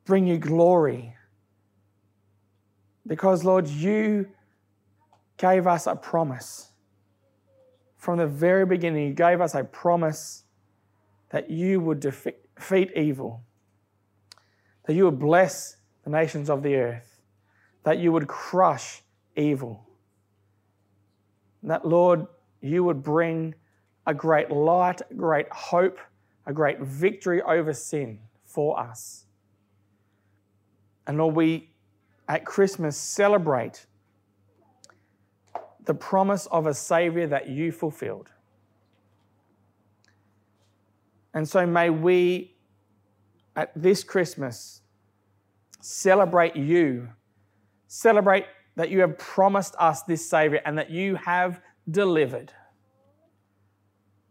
bring 0.04 0.26
you 0.26 0.38
glory 0.38 1.14
because, 3.06 3.44
Lord, 3.44 3.68
you 3.68 4.28
gave 5.36 5.66
us 5.66 5.86
a 5.86 5.96
promise. 5.96 6.70
From 7.96 8.18
the 8.18 8.26
very 8.26 8.66
beginning, 8.66 9.08
you 9.08 9.14
gave 9.14 9.40
us 9.40 9.54
a 9.54 9.64
promise 9.64 10.44
that 11.30 11.50
you 11.50 11.80
would 11.80 12.00
defeat 12.00 12.90
evil 12.94 13.42
that 14.84 14.94
you 14.94 15.04
would 15.04 15.18
bless 15.18 15.76
the 16.04 16.10
nations 16.10 16.50
of 16.50 16.62
the 16.62 16.76
earth, 16.76 17.20
that 17.84 17.98
you 17.98 18.12
would 18.12 18.26
crush 18.26 19.02
evil. 19.36 19.86
that, 21.62 21.86
Lord, 21.86 22.26
you 22.60 22.84
would 22.84 23.02
bring 23.02 23.54
a 24.06 24.12
great 24.12 24.50
light, 24.50 25.00
great 25.16 25.46
hope, 25.50 25.98
a 26.44 26.52
great 26.52 26.78
victory 26.80 27.40
over 27.40 27.72
sin 27.72 28.18
for 28.44 28.78
us. 28.78 29.23
And 31.06 31.18
Lord, 31.18 31.34
we 31.34 31.70
at 32.28 32.44
Christmas 32.44 32.96
celebrate 32.96 33.86
the 35.84 35.94
promise 35.94 36.46
of 36.46 36.66
a 36.66 36.74
Savior 36.74 37.26
that 37.26 37.48
you 37.48 37.70
fulfilled. 37.70 38.30
And 41.34 41.48
so 41.48 41.66
may 41.66 41.90
we 41.90 42.54
at 43.56 43.72
this 43.74 44.02
Christmas 44.02 44.80
celebrate 45.80 46.56
you. 46.56 47.08
Celebrate 47.86 48.46
that 48.76 48.90
you 48.90 49.00
have 49.00 49.18
promised 49.18 49.74
us 49.78 50.02
this 50.02 50.28
Savior 50.28 50.60
and 50.64 50.78
that 50.78 50.90
you 50.90 51.16
have 51.16 51.60
delivered. 51.90 52.52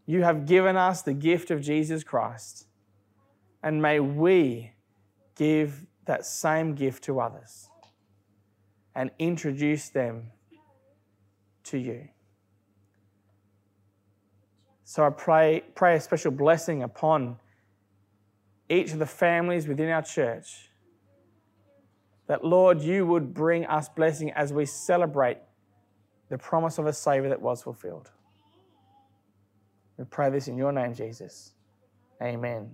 You 0.06 0.22
have 0.22 0.44
given 0.44 0.76
us 0.76 1.02
the 1.02 1.14
gift 1.14 1.50
of 1.50 1.62
Jesus 1.62 2.04
Christ. 2.04 2.66
And 3.62 3.80
may 3.80 4.00
we 4.00 4.72
give 5.36 5.86
that 6.06 6.26
same 6.26 6.74
gift 6.74 7.04
to 7.04 7.20
others 7.20 7.68
and 8.94 9.10
introduce 9.18 9.88
them 9.88 10.30
to 11.64 11.78
you. 11.78 12.08
So 14.84 15.04
I 15.04 15.10
pray, 15.10 15.64
pray 15.74 15.96
a 15.96 16.00
special 16.00 16.30
blessing 16.30 16.82
upon 16.82 17.38
each 18.68 18.92
of 18.92 18.98
the 18.98 19.06
families 19.06 19.66
within 19.66 19.88
our 19.88 20.02
church. 20.02 20.70
That, 22.26 22.44
Lord, 22.44 22.80
you 22.80 23.06
would 23.06 23.34
bring 23.34 23.66
us 23.66 23.88
blessing 23.88 24.30
as 24.32 24.52
we 24.52 24.66
celebrate 24.66 25.38
the 26.28 26.38
promise 26.38 26.78
of 26.78 26.86
a 26.86 26.92
Savior 26.92 27.28
that 27.30 27.40
was 27.40 27.62
fulfilled. 27.62 28.10
We 29.98 30.04
pray 30.04 30.30
this 30.30 30.48
in 30.48 30.56
your 30.56 30.72
name, 30.72 30.94
Jesus. 30.94 31.52
Amen. 32.22 32.70